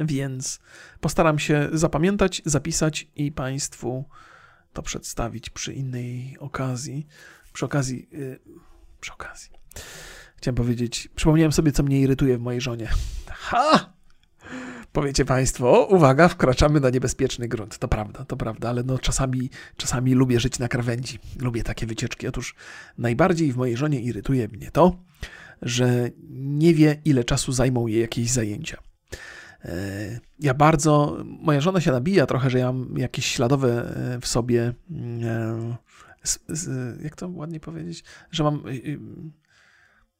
[0.00, 0.60] więc
[1.00, 4.04] postaram się zapamiętać, zapisać i Państwu
[4.72, 7.06] to przedstawić przy innej okazji.
[7.52, 8.40] Przy okazji, yy,
[9.00, 9.50] przy okazji.
[10.36, 12.88] Chciałem powiedzieć, przypomniałem sobie, co mnie irytuje w mojej żonie.
[13.30, 13.92] Ha!
[14.92, 17.78] Powiecie Państwo, uwaga, wkraczamy na niebezpieczny grunt.
[17.78, 21.18] To prawda, to prawda, ale no czasami, czasami lubię żyć na krawędzi.
[21.40, 22.28] Lubię takie wycieczki.
[22.28, 22.54] Otóż
[22.98, 24.96] najbardziej w mojej żonie irytuje mnie to,
[25.62, 28.89] że nie wie, ile czasu zajmą jej jakieś zajęcia.
[29.64, 34.26] E, ja bardzo, moja żona się nabija trochę, że ja mam jakieś śladowe e, w
[34.26, 34.72] sobie,
[35.22, 35.76] e,
[37.02, 38.62] jak to ładnie powiedzieć, że mam,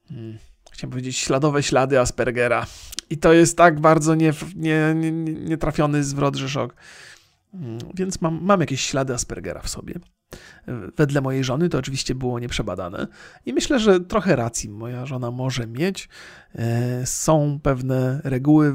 [0.08, 0.38] hmm,
[0.72, 2.66] chciałem powiedzieć, śladowe ślady Aspergera.
[3.10, 6.74] I to jest tak bardzo nietrafiony nie, nie, nie zwrot, że szok.
[7.54, 9.94] Mm, więc mam, mam jakieś ślady Aspergera w sobie.
[10.96, 13.06] Wedle mojej żony to oczywiście było nieprzebadane
[13.46, 16.08] i myślę, że trochę racji moja żona może mieć.
[16.54, 18.72] E, są pewne reguły,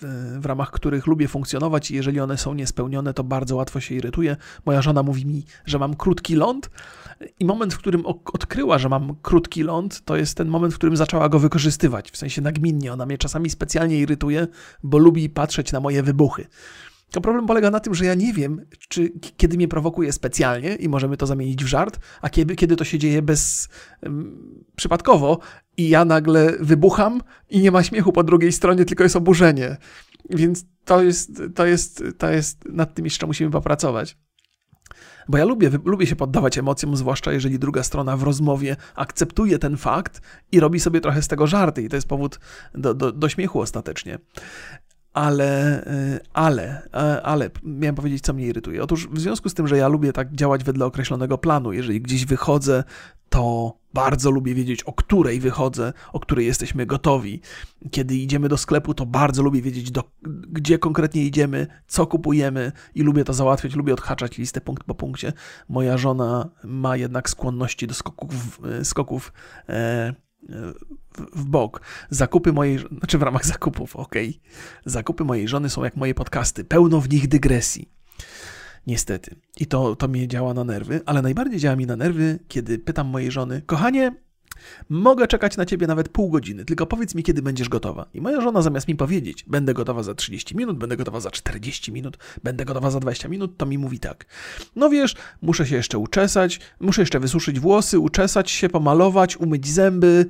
[0.00, 4.36] w, ramach których lubię funkcjonować i jeżeli one są niespełnione, to bardzo łatwo się irytuję.
[4.66, 6.70] Moja żona mówi mi, że mam krótki ląd
[7.40, 10.96] i moment, w którym odkryła, że mam krótki ląd, to jest ten moment, w którym
[10.96, 12.92] zaczęła go wykorzystywać, w sensie nagminnie.
[12.92, 14.46] Ona mnie czasami specjalnie irytuje,
[14.82, 16.46] bo lubi patrzeć na moje wybuchy.
[17.10, 20.88] To problem polega na tym, że ja nie wiem, czy kiedy mnie prowokuje specjalnie i
[20.88, 23.68] możemy to zamienić w żart, a kiedy, kiedy to się dzieje bez
[24.02, 25.38] um, przypadkowo
[25.76, 29.76] i ja nagle wybucham i nie ma śmiechu po drugiej stronie, tylko jest oburzenie.
[30.30, 34.16] Więc to jest, to jest, to jest nad tym jeszcze musimy popracować.
[35.28, 39.76] Bo ja lubię, lubię się poddawać emocjom, zwłaszcza jeżeli druga strona w rozmowie akceptuje ten
[39.76, 40.20] fakt
[40.52, 42.40] i robi sobie trochę z tego żarty, i to jest powód
[42.74, 44.18] do, do, do śmiechu ostatecznie
[45.18, 48.82] ale, y, ale, e, ale, miałem powiedzieć, co mnie irytuje.
[48.82, 52.24] Otóż w związku z tym, że ja lubię tak działać wedle określonego planu, jeżeli gdzieś
[52.26, 52.84] wychodzę,
[53.28, 57.40] to bardzo lubię wiedzieć, o której wychodzę, o której jesteśmy gotowi.
[57.90, 60.02] Kiedy idziemy do sklepu, to bardzo lubię wiedzieć, do,
[60.48, 65.32] gdzie konkretnie idziemy, co kupujemy i lubię to załatwiać, lubię odhaczać listę punkt po punkcie.
[65.68, 69.32] Moja żona ma jednak skłonności do skoków, skoków
[69.68, 70.14] e,
[71.18, 71.80] w bok.
[72.10, 74.14] Zakupy mojej, znaczy w ramach zakupów, ok.
[74.84, 77.88] Zakupy mojej żony są jak moje podcasty, pełno w nich dygresji.
[78.86, 79.36] Niestety.
[79.60, 83.06] I to, to mnie działa na nerwy, ale najbardziej działa mi na nerwy, kiedy pytam
[83.06, 84.12] mojej żony, kochanie,
[84.88, 88.06] Mogę czekać na ciebie nawet pół godziny, tylko powiedz mi, kiedy będziesz gotowa.
[88.14, 91.92] I moja żona zamiast mi powiedzieć, będę gotowa za 30 minut, będę gotowa za 40
[91.92, 94.26] minut, będę gotowa za 20 minut, to mi mówi tak.
[94.76, 100.26] No wiesz, muszę się jeszcze uczesać, muszę jeszcze wysuszyć włosy, uczesać się, pomalować, umyć zęby.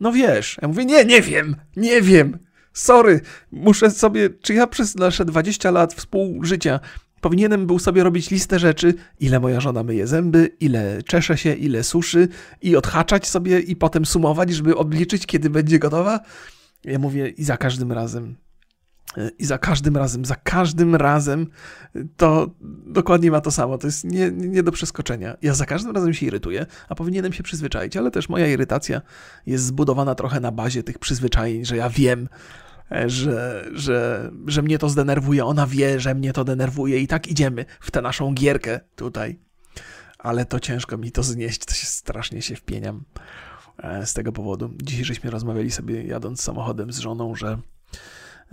[0.00, 0.58] No wiesz.
[0.62, 2.38] Ja mówię, nie, nie wiem, nie wiem.
[2.72, 3.20] Sorry,
[3.52, 6.80] muszę sobie, czy ja przez nasze 20 lat współżycia
[7.22, 11.84] Powinienem był sobie robić listę rzeczy, ile moja żona myje zęby, ile czesze się, ile
[11.84, 12.28] suszy
[12.62, 16.20] i odhaczać sobie i potem sumować, żeby obliczyć, kiedy będzie gotowa.
[16.84, 18.36] Ja mówię i za każdym razem
[19.38, 21.46] i za każdym razem, za każdym razem
[22.16, 22.50] to
[22.86, 23.78] dokładnie ma to samo.
[23.78, 25.36] To jest nie, nie do przeskoczenia.
[25.42, 29.00] Ja za każdym razem się irytuję, a powinienem się przyzwyczaić, ale też moja irytacja
[29.46, 32.28] jest zbudowana trochę na bazie tych przyzwyczajeń, że ja wiem,
[33.06, 37.64] że, że, że mnie to zdenerwuje, ona wie, że mnie to denerwuje i tak idziemy
[37.80, 39.38] w tę naszą gierkę tutaj.
[40.18, 43.04] Ale to ciężko mi to znieść, to się strasznie się wpieniam
[43.78, 44.70] e, z tego powodu.
[44.82, 47.58] Dzisiaj żeśmy rozmawiali sobie jadąc samochodem z żoną, że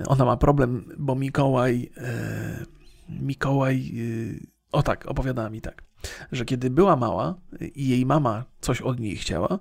[0.08, 2.66] ona ma problem, bo Mikołaj e,
[3.10, 5.84] Mikołaj e, o tak, opowiadała mi tak,
[6.32, 7.36] że kiedy była mała
[7.76, 9.60] i jej mama coś od niej chciała,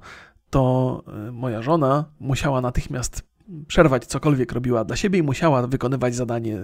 [0.51, 3.29] to moja żona musiała natychmiast
[3.67, 6.59] przerwać cokolwiek robiła dla siebie i musiała wykonywać zadanie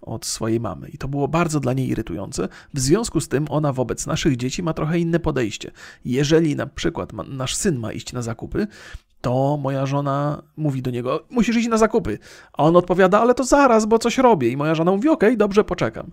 [0.00, 0.88] od swojej mamy.
[0.88, 2.48] I to było bardzo dla niej irytujące.
[2.74, 5.70] W związku z tym ona wobec naszych dzieci ma trochę inne podejście.
[6.04, 8.66] Jeżeli na przykład ma, nasz syn ma iść na zakupy,
[9.20, 12.18] to moja żona mówi do niego: Musisz iść na zakupy.
[12.52, 14.48] A on odpowiada: Ale to zaraz, bo coś robię.
[14.48, 16.10] I moja żona mówi: Okej, okay, dobrze, poczekam.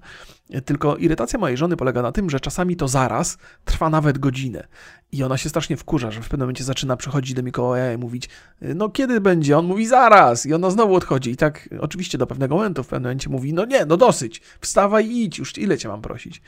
[0.66, 4.68] Tylko irytacja mojej żony polega na tym, że czasami to zaraz trwa nawet godzinę.
[5.12, 8.30] I ona się strasznie wkurza, że w pewnym momencie zaczyna przychodzić do Mikołaja i mówić:
[8.62, 9.58] No kiedy będzie?
[9.58, 10.46] On mówi: Zaraz.
[10.46, 11.32] I ona znowu odchodzi.
[11.32, 14.42] I tak oczywiście do pewnego momentu w pewnym momencie mówi: No nie, no dosyć.
[14.62, 16.42] Wstawaj i idź, już ile cię mam prosić.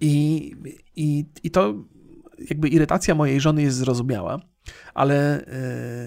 [0.00, 0.56] I,
[0.96, 1.74] i, i to
[2.48, 4.40] jakby irytacja mojej żony jest zrozumiała,
[4.94, 5.44] ale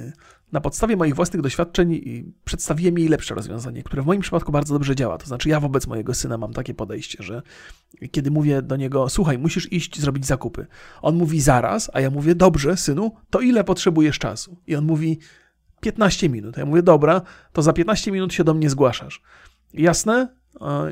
[0.05, 0.13] yy,
[0.51, 2.01] na podstawie moich własnych doświadczeń
[2.45, 5.17] przedstawiłem jej lepsze rozwiązanie, które w moim przypadku bardzo dobrze działa.
[5.17, 7.41] To znaczy, ja wobec mojego syna mam takie podejście, że
[8.11, 10.67] kiedy mówię do niego, słuchaj, musisz iść zrobić zakupy,
[11.01, 14.57] on mówi zaraz, a ja mówię, dobrze, synu, to ile potrzebujesz czasu?
[14.67, 15.19] I on mówi,
[15.81, 16.57] 15 minut.
[16.57, 17.21] Ja mówię, dobra,
[17.53, 19.21] to za 15 minut się do mnie zgłaszasz.
[19.73, 20.35] Jasne?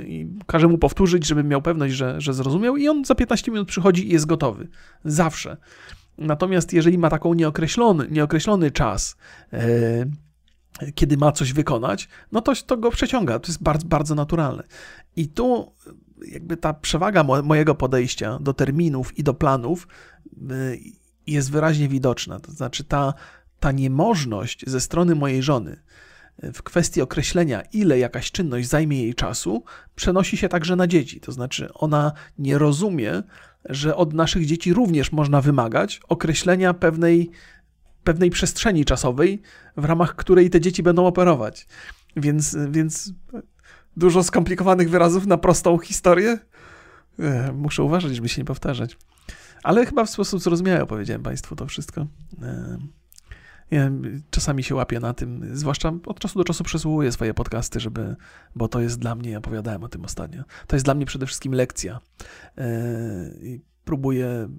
[0.05, 3.67] I każę mu powtórzyć, żebym miał pewność, że, że zrozumiał, i on za 15 minut
[3.67, 4.67] przychodzi i jest gotowy.
[5.05, 5.57] Zawsze.
[6.17, 9.15] Natomiast jeżeli ma taką nieokreślony, nieokreślony czas,
[9.53, 10.05] e,
[10.95, 13.39] kiedy ma coś wykonać, no to, to go przeciąga.
[13.39, 14.63] To jest bardzo, bardzo naturalne.
[15.15, 15.73] I tu
[16.27, 19.87] jakby ta przewaga mo mojego podejścia do terminów i do planów
[20.27, 20.53] e,
[21.27, 22.39] jest wyraźnie widoczna.
[22.39, 23.13] To znaczy ta,
[23.59, 25.83] ta niemożność ze strony mojej żony
[26.53, 29.63] w kwestii określenia, ile jakaś czynność zajmie jej czasu,
[29.95, 31.19] przenosi się także na dzieci.
[31.19, 33.23] To znaczy, ona nie rozumie,
[33.69, 37.29] że od naszych dzieci również można wymagać określenia pewnej,
[38.03, 39.41] pewnej przestrzeni czasowej,
[39.77, 41.67] w ramach której te dzieci będą operować.
[42.15, 43.13] Więc, więc
[43.97, 46.39] dużo skomplikowanych wyrazów na prostą historię.
[47.19, 48.97] E, muszę uważać, żeby się nie powtarzać.
[49.63, 52.07] Ale chyba w sposób zrozumiały opowiedziałem Państwu to wszystko.
[53.73, 53.91] Ja
[54.29, 58.15] czasami się łapię na tym, zwłaszcza od czasu do czasu przesłuchuję swoje podcasty, żeby,
[58.55, 61.53] bo to jest dla mnie, opowiadałem o tym ostatnio, to jest dla mnie przede wszystkim
[61.53, 61.99] lekcja.
[62.57, 62.63] E,
[63.41, 64.49] I próbuję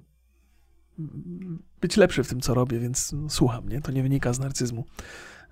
[1.81, 3.81] być lepszy w tym, co robię, więc słucham, nie?
[3.81, 4.85] To nie wynika z narcyzmu.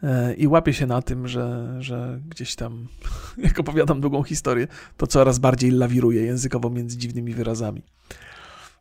[0.03, 2.87] E, I łapię się na tym, że, że gdzieś tam,
[3.37, 7.83] jak opowiadam długą historię, to coraz bardziej lawiruję językowo między dziwnymi wyrazami.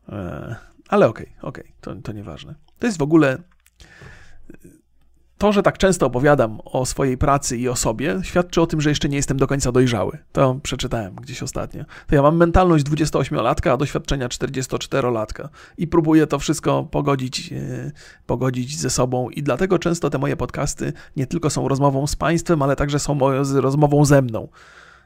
[0.08, 0.56] E,
[0.88, 2.54] ale okej, okay, okej, okay, to, to nieważne.
[2.78, 3.38] To jest w ogóle
[5.42, 8.88] to, że tak często opowiadam o swojej pracy i o sobie, świadczy o tym, że
[8.88, 10.18] jeszcze nie jestem do końca dojrzały.
[10.32, 11.84] To przeczytałem gdzieś ostatnio.
[12.06, 17.92] To ja mam mentalność 28-latka, a doświadczenia 44-latka i próbuję to wszystko pogodzić, yy,
[18.26, 22.62] pogodzić ze sobą i dlatego często te moje podcasty nie tylko są rozmową z Państwem,
[22.62, 23.18] ale także są
[23.54, 24.48] rozmową ze mną.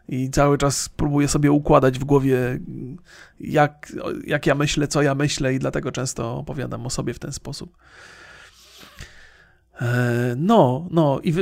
[0.09, 2.59] I cały czas próbuję sobie układać w głowie,
[3.41, 3.93] jak,
[4.27, 7.77] jak ja myślę, co ja myślę, i dlatego często opowiadam o sobie w ten sposób.
[9.81, 11.35] E, no, no i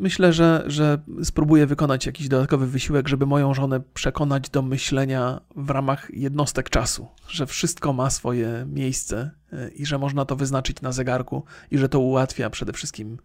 [0.00, 5.70] myślę, że, że spróbuję wykonać jakiś dodatkowy wysiłek, żeby moją żonę przekonać do myślenia w
[5.70, 10.92] ramach jednostek czasu, że wszystko ma swoje miejsce e, i że można to wyznaczyć na
[10.92, 13.18] zegarku i że to ułatwia przede wszystkim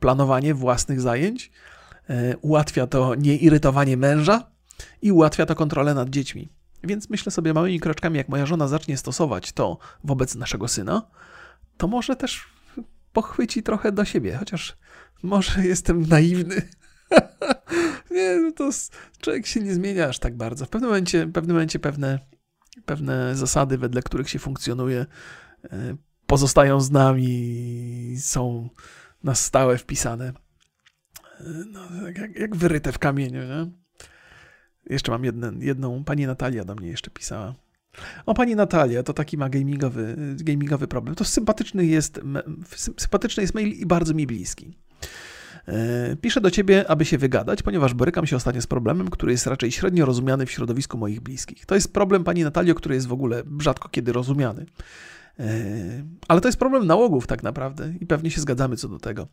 [0.00, 1.50] planowanie własnych zajęć,
[2.08, 4.50] e, ułatwia to nieirytowanie męża
[5.02, 6.48] i ułatwia to kontrolę nad dziećmi.
[6.84, 11.02] Więc myślę sobie małymi kroczkami, jak moja żona zacznie stosować to wobec naszego syna,
[11.76, 12.57] to może też
[13.18, 14.76] pochwyci trochę do siebie, chociaż
[15.22, 16.62] może jestem naiwny.
[18.10, 18.70] nie, no to
[19.20, 20.66] człowiek się nie zmienia aż tak bardzo.
[20.66, 22.18] W pewnym momencie, w pewnym momencie pewne,
[22.86, 25.06] pewne zasady, wedle których się funkcjonuje,
[25.64, 25.96] e,
[26.26, 28.68] pozostają z nami, są
[29.22, 30.32] na stałe wpisane.
[31.40, 31.80] E, no,
[32.16, 33.40] jak, jak wyryte w kamieniu.
[33.42, 33.70] Nie?
[34.90, 37.54] Jeszcze mam jedne, jedną, pani Natalia do mnie jeszcze pisała.
[38.26, 41.14] O, pani Natalia, to taki ma gamingowy, gamingowy problem.
[41.14, 42.20] To sympatyczny jest,
[42.96, 44.74] sympatyczny jest mail i bardzo mi bliski.
[45.68, 49.46] E, piszę do ciebie, aby się wygadać, ponieważ borykam się ostatnio z problemem, który jest
[49.46, 51.66] raczej średnio rozumiany w środowisku moich bliskich.
[51.66, 54.66] To jest problem pani Natalio, który jest w ogóle rzadko kiedy rozumiany.
[55.40, 55.46] E,
[56.28, 59.28] ale to jest problem nałogów tak naprawdę i pewnie się zgadzamy co do tego.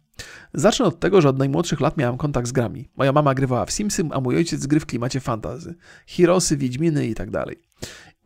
[0.53, 2.89] Zacznę od tego, że od najmłodszych lat miałem kontakt z grami.
[2.97, 5.75] Moja mama grywała w Simsy, a mój ojciec gry w klimacie fantazy.
[6.05, 7.59] Hirosy, Wiedźminy i tak dalej.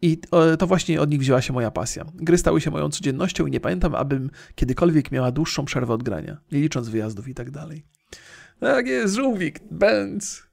[0.02, 0.18] I
[0.60, 2.06] to właśnie od nich wzięła się moja pasja.
[2.16, 6.38] Gry stały się moją codziennością i nie pamiętam, abym kiedykolwiek miała dłuższą przerwę od grania,
[6.52, 7.86] nie licząc wyjazdów i tak dalej.
[8.60, 10.44] Tak jest, żółwik, Benz.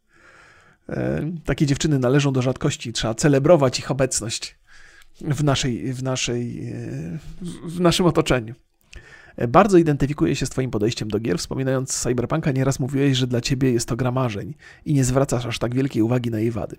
[0.88, 4.59] E, takie dziewczyny należą do rzadkości, trzeba celebrować ich obecność
[5.20, 7.18] w, naszej, w, naszej, e,
[7.64, 8.55] w naszym otoczeniu.
[9.49, 11.39] Bardzo identyfikuję się z Twoim podejściem do gier.
[11.39, 15.59] Wspominając Cyberpunka, nieraz mówiłeś, że dla Ciebie jest to gra marzeń i nie zwracasz aż
[15.59, 16.76] tak wielkiej uwagi na jej wady.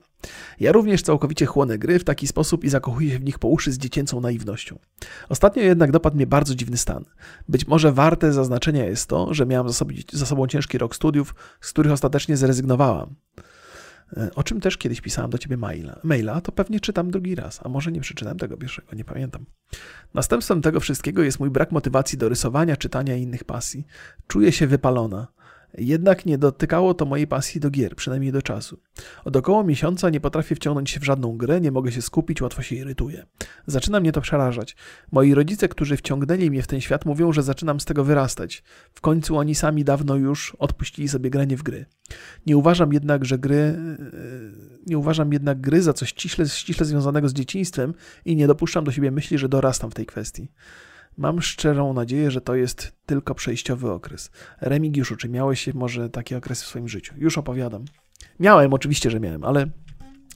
[0.59, 3.71] Ja również całkowicie chłonę gry w taki sposób i zakochuję się w nich po uszy
[3.71, 4.79] z dziecięcą naiwnością.
[5.29, 7.05] Ostatnio jednak dopadł mnie bardzo dziwny stan.
[7.49, 9.69] Być może warte zaznaczenia jest to, że miałam
[10.11, 13.15] za, sobą ciężki rok studiów, z których ostatecznie zrezygnowałam.
[14.35, 15.99] O czym też kiedyś pisałem do ciebie maila.
[16.03, 19.45] maila, to pewnie czytam drugi raz, a może nie przeczytałem tego pierwszego, nie pamiętam.
[20.13, 23.87] Następstwem tego wszystkiego jest mój brak motywacji do rysowania, czytania i innych pasji.
[24.27, 25.27] Czuję się wypalona.
[25.77, 28.79] Jednak nie dotykało to mojej pasji do gier, przynajmniej do czasu.
[29.25, 32.61] Od około miesiąca nie potrafię wciągnąć się w żadną grę, nie mogę się skupić, łatwo
[32.61, 33.25] się irytuję.
[33.67, 34.75] Zaczyna mnie to przerażać.
[35.11, 38.63] Moi rodzice, którzy wciągnęli mnie w ten świat, mówią, że zaczynam z tego wyrastać.
[38.93, 41.85] W końcu oni sami dawno już odpuścili sobie granie w gry.
[42.45, 43.75] Nie uważam jednak, że gry.
[44.87, 47.93] Nie uważam jednak gry za coś ściśle, ściśle związanego z dzieciństwem
[48.25, 50.51] i nie dopuszczam do siebie myśli, że dorastam w tej kwestii.
[51.17, 54.31] Mam szczerą nadzieję, że to jest tylko przejściowy okres.
[54.61, 57.13] Remigiuszu, czy miałeś może taki okres w swoim życiu?
[57.17, 57.85] Już opowiadam.
[58.39, 59.67] Miałem, oczywiście, że miałem, ale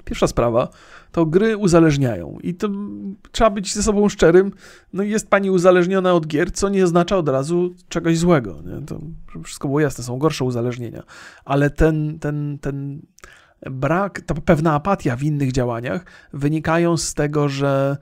[0.05, 0.69] pierwsza sprawa
[1.11, 2.69] to gry uzależniają i to
[3.31, 4.51] trzeba być ze sobą szczerym.
[4.93, 8.61] No jest pani uzależniona od gier, co nie oznacza od razu czegoś złego.
[8.65, 8.85] Nie?
[8.85, 8.99] To
[9.43, 11.03] wszystko było jasne, są gorsze uzależnienia,
[11.45, 13.01] ale ten, ten, ten
[13.61, 17.97] brak, ta pewna apatia w innych działaniach wynikają z tego, że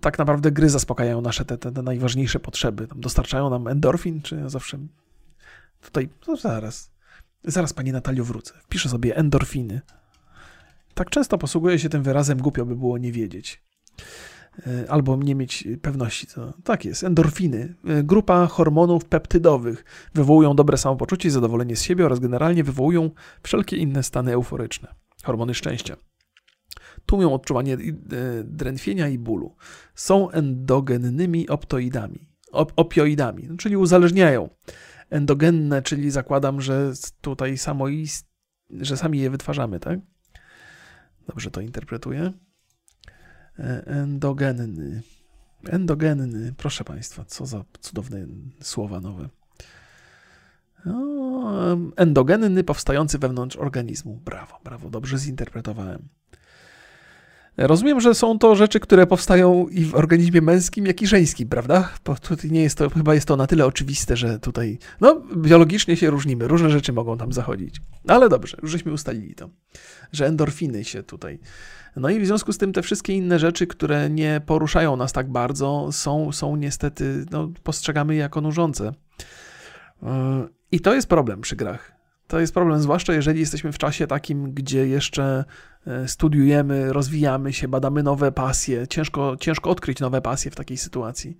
[0.00, 2.88] tak naprawdę gry zaspokajają nasze te, te, te najważniejsze potrzeby.
[2.96, 4.78] Dostarczają nam endorfin, czy ja zawsze
[5.80, 6.90] tutaj, no zaraz,
[7.44, 8.54] zaraz Pani Natalio wrócę.
[8.62, 9.80] Wpiszę sobie endorfiny.
[10.94, 13.62] Tak często posługuję się tym wyrazem, głupio by było nie wiedzieć.
[14.66, 16.26] E, albo nie mieć pewności.
[16.26, 17.74] To, tak jest, endorfiny.
[17.84, 19.84] E, grupa hormonów peptydowych
[20.14, 23.10] wywołują dobre samopoczucie i zadowolenie z siebie oraz generalnie wywołują
[23.42, 24.94] wszelkie inne stany euforyczne.
[25.24, 25.96] Hormony szczęścia
[27.06, 27.78] tłumią odczuwanie e,
[28.44, 29.56] drętwienia i bólu.
[29.94, 34.48] Są endogennymi optoidami, op opioidami, no, czyli uzależniają.
[35.10, 38.26] Endogenne, czyli zakładam, że tutaj samo ist,
[38.70, 39.98] że sami je wytwarzamy, tak?
[41.26, 42.32] Dobrze to interpretuję.
[43.58, 45.02] E, endogenny.
[45.68, 48.26] Endogenny, proszę Państwa, co za cudowne
[48.60, 49.28] słowa nowe.
[50.86, 54.20] No, endogenny powstający wewnątrz organizmu.
[54.24, 56.08] Brawo, brawo, dobrze zinterpretowałem.
[57.58, 61.88] Rozumiem, że są to rzeczy, które powstają i w organizmie męskim, jak i żeńskim, prawda?
[62.04, 65.96] Bo tutaj nie jest to, chyba jest to na tyle oczywiste, że tutaj, no, biologicznie
[65.96, 67.80] się różnimy, różne rzeczy mogą tam zachodzić.
[68.08, 69.50] Ale dobrze, już żeśmy ustalili to,
[70.12, 71.38] że endorfiny się tutaj.
[71.96, 75.30] No i w związku z tym te wszystkie inne rzeczy, które nie poruszają nas tak
[75.30, 78.92] bardzo, są, są niestety, no, postrzegamy jako nużące.
[80.02, 80.08] Yy,
[80.72, 81.95] I to jest problem przy grach.
[82.26, 85.44] To jest problem, zwłaszcza jeżeli jesteśmy w czasie takim, gdzie jeszcze
[85.86, 88.88] e, studiujemy, rozwijamy się, badamy nowe pasje.
[88.88, 91.38] Ciężko, ciężko odkryć nowe pasje w takiej sytuacji.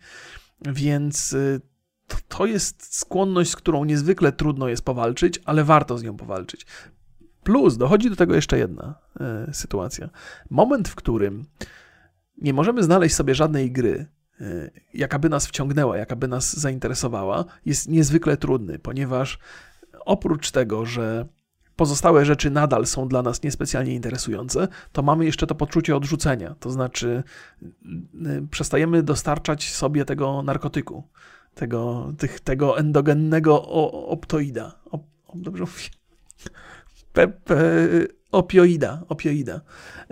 [0.62, 1.61] Więc e,
[2.07, 6.66] to, to jest skłonność, z którą niezwykle trudno jest powalczyć, ale warto z nią powalczyć.
[7.43, 10.11] Plus dochodzi do tego jeszcze jedna e, sytuacja.
[10.51, 11.45] Moment, w którym
[12.39, 14.07] nie możemy znaleźć sobie żadnej gry,
[14.95, 19.39] jakaby nas wciągnęła, jakaby nas zainteresowała, jest niezwykle trudny, ponieważ
[20.07, 21.26] oprócz tego, że
[21.76, 26.54] pozostałe rzeczy nadal są dla nas niespecjalnie interesujące, to mamy jeszcze to poczucie odrzucenia.
[26.61, 27.22] To znaczy,
[28.26, 31.04] y, przestajemy dostarczać sobie tego narkotyku,
[31.54, 33.62] tego, tych, tego endogennego
[34.09, 34.78] optoida.
[34.90, 34.98] O,
[35.34, 35.88] dobrze mówię?
[38.32, 39.61] Opioida, opioida.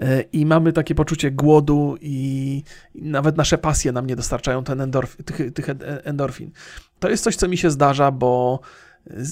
[0.02, 2.62] Y, I mamy takie poczucie głodu i
[2.94, 5.66] nawet nasze pasje nam nie dostarczają ten endorf, tych, tych
[6.04, 6.50] endorfin.
[6.98, 8.60] To jest coś, co mi się zdarza, bo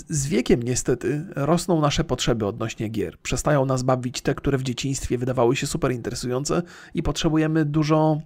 [0.09, 3.19] z wiekiem niestety rosną nasze potrzeby odnośnie gier.
[3.19, 6.63] Przestają nas bawić te, które w dzieciństwie wydawały się super interesujące
[6.95, 8.19] i potrzebujemy dużo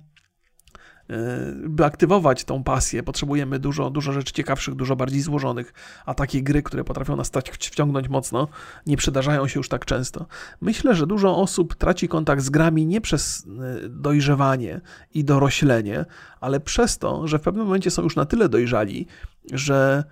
[1.10, 5.74] e, by aktywować tą pasję, potrzebujemy dużo, dużo rzeczy ciekawszych, dużo bardziej złożonych,
[6.06, 8.48] a takie gry, które potrafią nas stać, wciągnąć mocno,
[8.86, 10.26] nie przydarzają się już tak często.
[10.60, 13.46] Myślę, że dużo osób traci kontakt z grami nie przez
[13.84, 14.80] e, dojrzewanie
[15.14, 16.04] i doroślenie,
[16.40, 19.06] ale przez to, że w pewnym momencie są już na tyle dojrzali,
[19.52, 20.04] że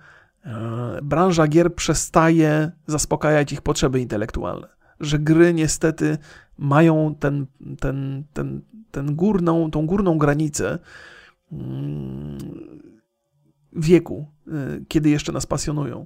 [1.03, 4.67] branża gier przestaje zaspokajać ich potrzeby intelektualne.
[4.99, 6.17] Że gry niestety
[6.57, 7.45] mają ten,
[7.79, 10.79] ten, ten, ten górną, tą górną granicę
[11.51, 12.37] mm,
[13.73, 14.51] wieku, e,
[14.87, 16.05] kiedy jeszcze nas pasjonują.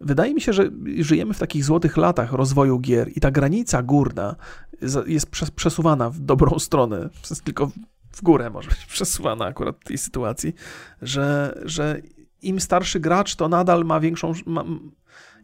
[0.00, 4.36] Wydaje mi się, że żyjemy w takich złotych latach rozwoju gier i ta granica górna
[5.06, 7.08] jest przesuwana w dobrą stronę,
[7.44, 7.70] tylko
[8.10, 10.54] w górę może być przesuwana akurat w tej sytuacji,
[11.02, 12.00] że, że
[12.46, 14.32] im starszy gracz, to nadal ma większą.
[14.46, 14.64] Ma,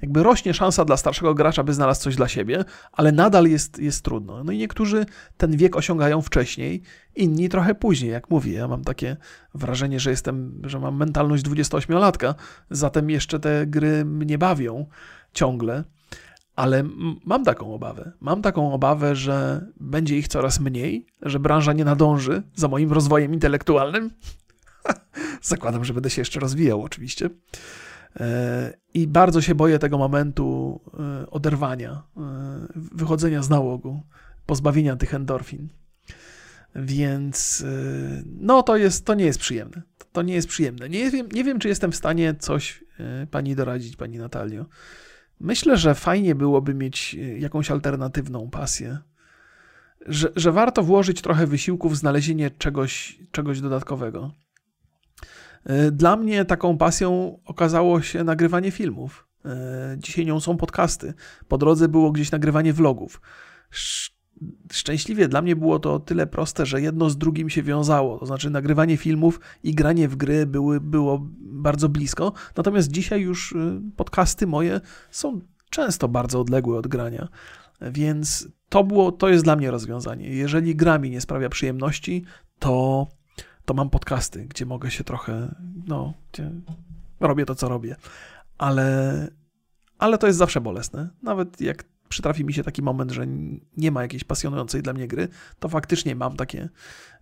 [0.03, 4.05] jakby rośnie szansa dla starszego gracza, by znalazł coś dla siebie, ale nadal jest, jest
[4.05, 4.45] trudno.
[4.45, 6.83] No i niektórzy ten wiek osiągają wcześniej,
[7.17, 8.11] inni trochę później.
[8.11, 9.17] Jak mówię, ja mam takie
[9.55, 12.35] wrażenie, że jestem, że mam mentalność 28-latka,
[12.71, 14.87] zatem jeszcze te gry mnie bawią
[15.33, 15.85] ciągle.
[16.57, 16.85] Ale
[17.25, 18.13] mam taką obawę.
[18.21, 23.35] Mam taką obawę, że będzie ich coraz mniej, że branża nie nadąży za moim rozwojem
[23.35, 24.11] intelektualnym
[25.43, 27.31] Zakładam, że będę się jeszcze rozwijał, oczywiście.
[28.17, 32.23] E, I bardzo się boję tego momentu e, oderwania, e,
[32.75, 34.03] wychodzenia z nałogu,
[34.47, 35.69] pozbawienia tych endorfin.
[36.75, 37.65] Więc
[38.27, 39.83] no to, jest, to nie jest przyjemne.
[40.13, 40.89] to nie jest przyjemne.
[40.89, 42.85] Nie wiem, nie wiem, czy jestem w stanie coś
[43.31, 44.67] pani doradzić, pani Natalio.
[45.41, 48.99] Myślę, że fajnie byłoby mieć jakąś alternatywną pasję.
[50.07, 54.33] Że, że warto włożyć trochę wysiłku w znalezienie czegoś, czegoś dodatkowego.
[55.65, 59.27] E, dla mnie taką pasją okazało się nagrywanie filmów.
[59.99, 61.15] Dzisiaj nią są podcasty.
[61.49, 63.21] Po drodze było gdzieś nagrywanie vlogów
[64.73, 68.19] szczęśliwie dla mnie było to tyle proste, że jedno z drugim się wiązało.
[68.19, 72.33] To znaczy nagrywanie filmów i granie w gry były, było bardzo blisko.
[72.57, 74.81] Natomiast dzisiaj już y, podcasty moje
[75.11, 75.41] są
[75.71, 77.29] często bardzo odległe od grania.
[77.81, 80.29] Więc to było, to jest dla mnie rozwiązanie.
[80.29, 82.25] Jeżeli gra mi nie sprawia przyjemności,
[82.59, 83.07] to,
[83.71, 85.55] to mam podcasty, gdzie mogę się trochę,
[85.87, 86.15] no,
[87.21, 87.97] robię to, co robię.
[88.59, 89.29] Ale,
[89.99, 91.09] ale to jest zawsze bolesne.
[91.23, 93.27] Nawet jak przytrafi mi się taki moment, że
[93.77, 96.69] nie ma jakiejś pasjonującej dla mnie gry, to faktycznie mam takie.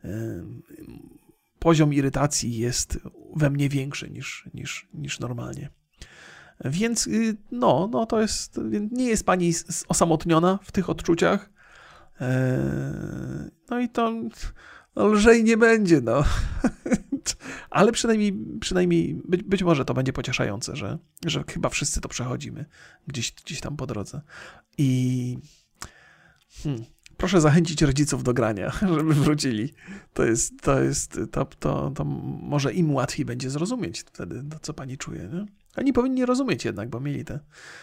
[0.05, 0.45] Yy,
[1.59, 2.99] poziom irytacji jest
[3.37, 5.71] we mnie większy niż, niż, niż normalnie.
[6.65, 8.61] Więc yy, no, no to jest.
[8.91, 9.53] Nie jest pani
[9.89, 11.51] osamotniona w tych odczuciach.
[12.21, 12.27] Yy,
[13.71, 14.13] no i to
[14.99, 16.25] no, lżej nie będzie, no.
[17.71, 22.65] Ale przynajmniej, przynajmniej być, być może to będzie pocieszające, że, że chyba wszyscy to przechodzimy
[23.07, 24.21] gdzieś, gdzieś tam po drodze.
[24.79, 25.39] I
[26.63, 26.85] hmm,
[27.17, 29.75] proszę zachęcić rodziców do grania, żeby wrócili.
[30.13, 34.75] To jest, to jest, to, to, to może im łatwiej będzie zrozumieć wtedy to, co
[34.75, 35.47] pani czuje, nie?
[35.77, 37.41] Oni powinni rozumieć jednak, bo mieli te.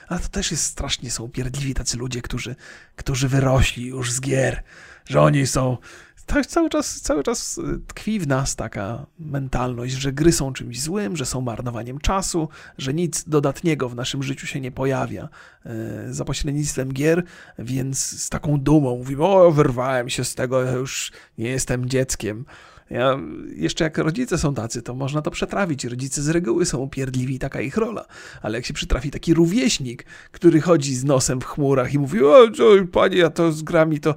[0.07, 2.55] Ale to też jest strasznie są upierdliwi tacy ludzie, którzy,
[2.95, 4.63] którzy wyrośli już z gier,
[5.05, 5.77] że oni są
[6.25, 10.81] tak cały czas, cały czas y, tkwi w nas taka mentalność, że gry są czymś
[10.81, 15.29] złym, że są marnowaniem czasu, że nic dodatniego w naszym życiu się nie pojawia
[15.65, 17.23] y, za pośrednictwem gier,
[17.59, 22.45] więc z taką dumą mówimy, o, wyrwałem się z tego, już nie jestem dzieckiem.
[22.89, 23.19] Ja,
[23.55, 25.85] jeszcze jak rodzice są tacy, to można to przetrawić.
[25.85, 28.05] Rodzice z reguły są upierdliwi, taka ich rola.
[28.41, 32.51] Ale jak się przytrafi taki rówieśnik, który chodzi z nosem w chmurach i mówi, o,
[32.51, 34.15] co, panie, ja to z grami to,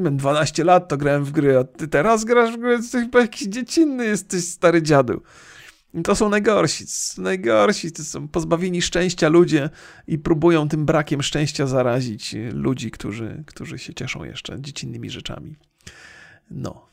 [0.00, 3.20] mam 12 lat, to grałem w gry, a ty teraz grasz w gry, jesteś chyba
[3.20, 5.22] jakiś dziecinny, jesteś stary dziadu.
[6.04, 6.84] To są najgorsi,
[7.18, 9.70] najgorsi, to są pozbawieni szczęścia ludzie
[10.06, 15.56] i próbują tym brakiem szczęścia zarazić ludzi, którzy, którzy się cieszą jeszcze dziecinnymi rzeczami.
[16.50, 16.89] No,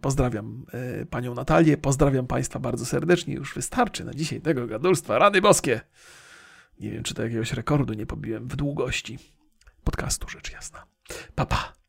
[0.00, 3.34] pozdrawiam e, panią Natalię, pozdrawiam państwa bardzo serdecznie.
[3.34, 5.18] Już wystarczy na dzisiaj tego gadulstwa.
[5.18, 5.80] Rany boskie!
[6.80, 9.18] Nie wiem, czy to jakiegoś rekordu nie pobiłem w długości
[9.84, 10.86] podcastu, rzecz jasna.
[11.34, 11.56] Papa.
[11.56, 11.79] Pa.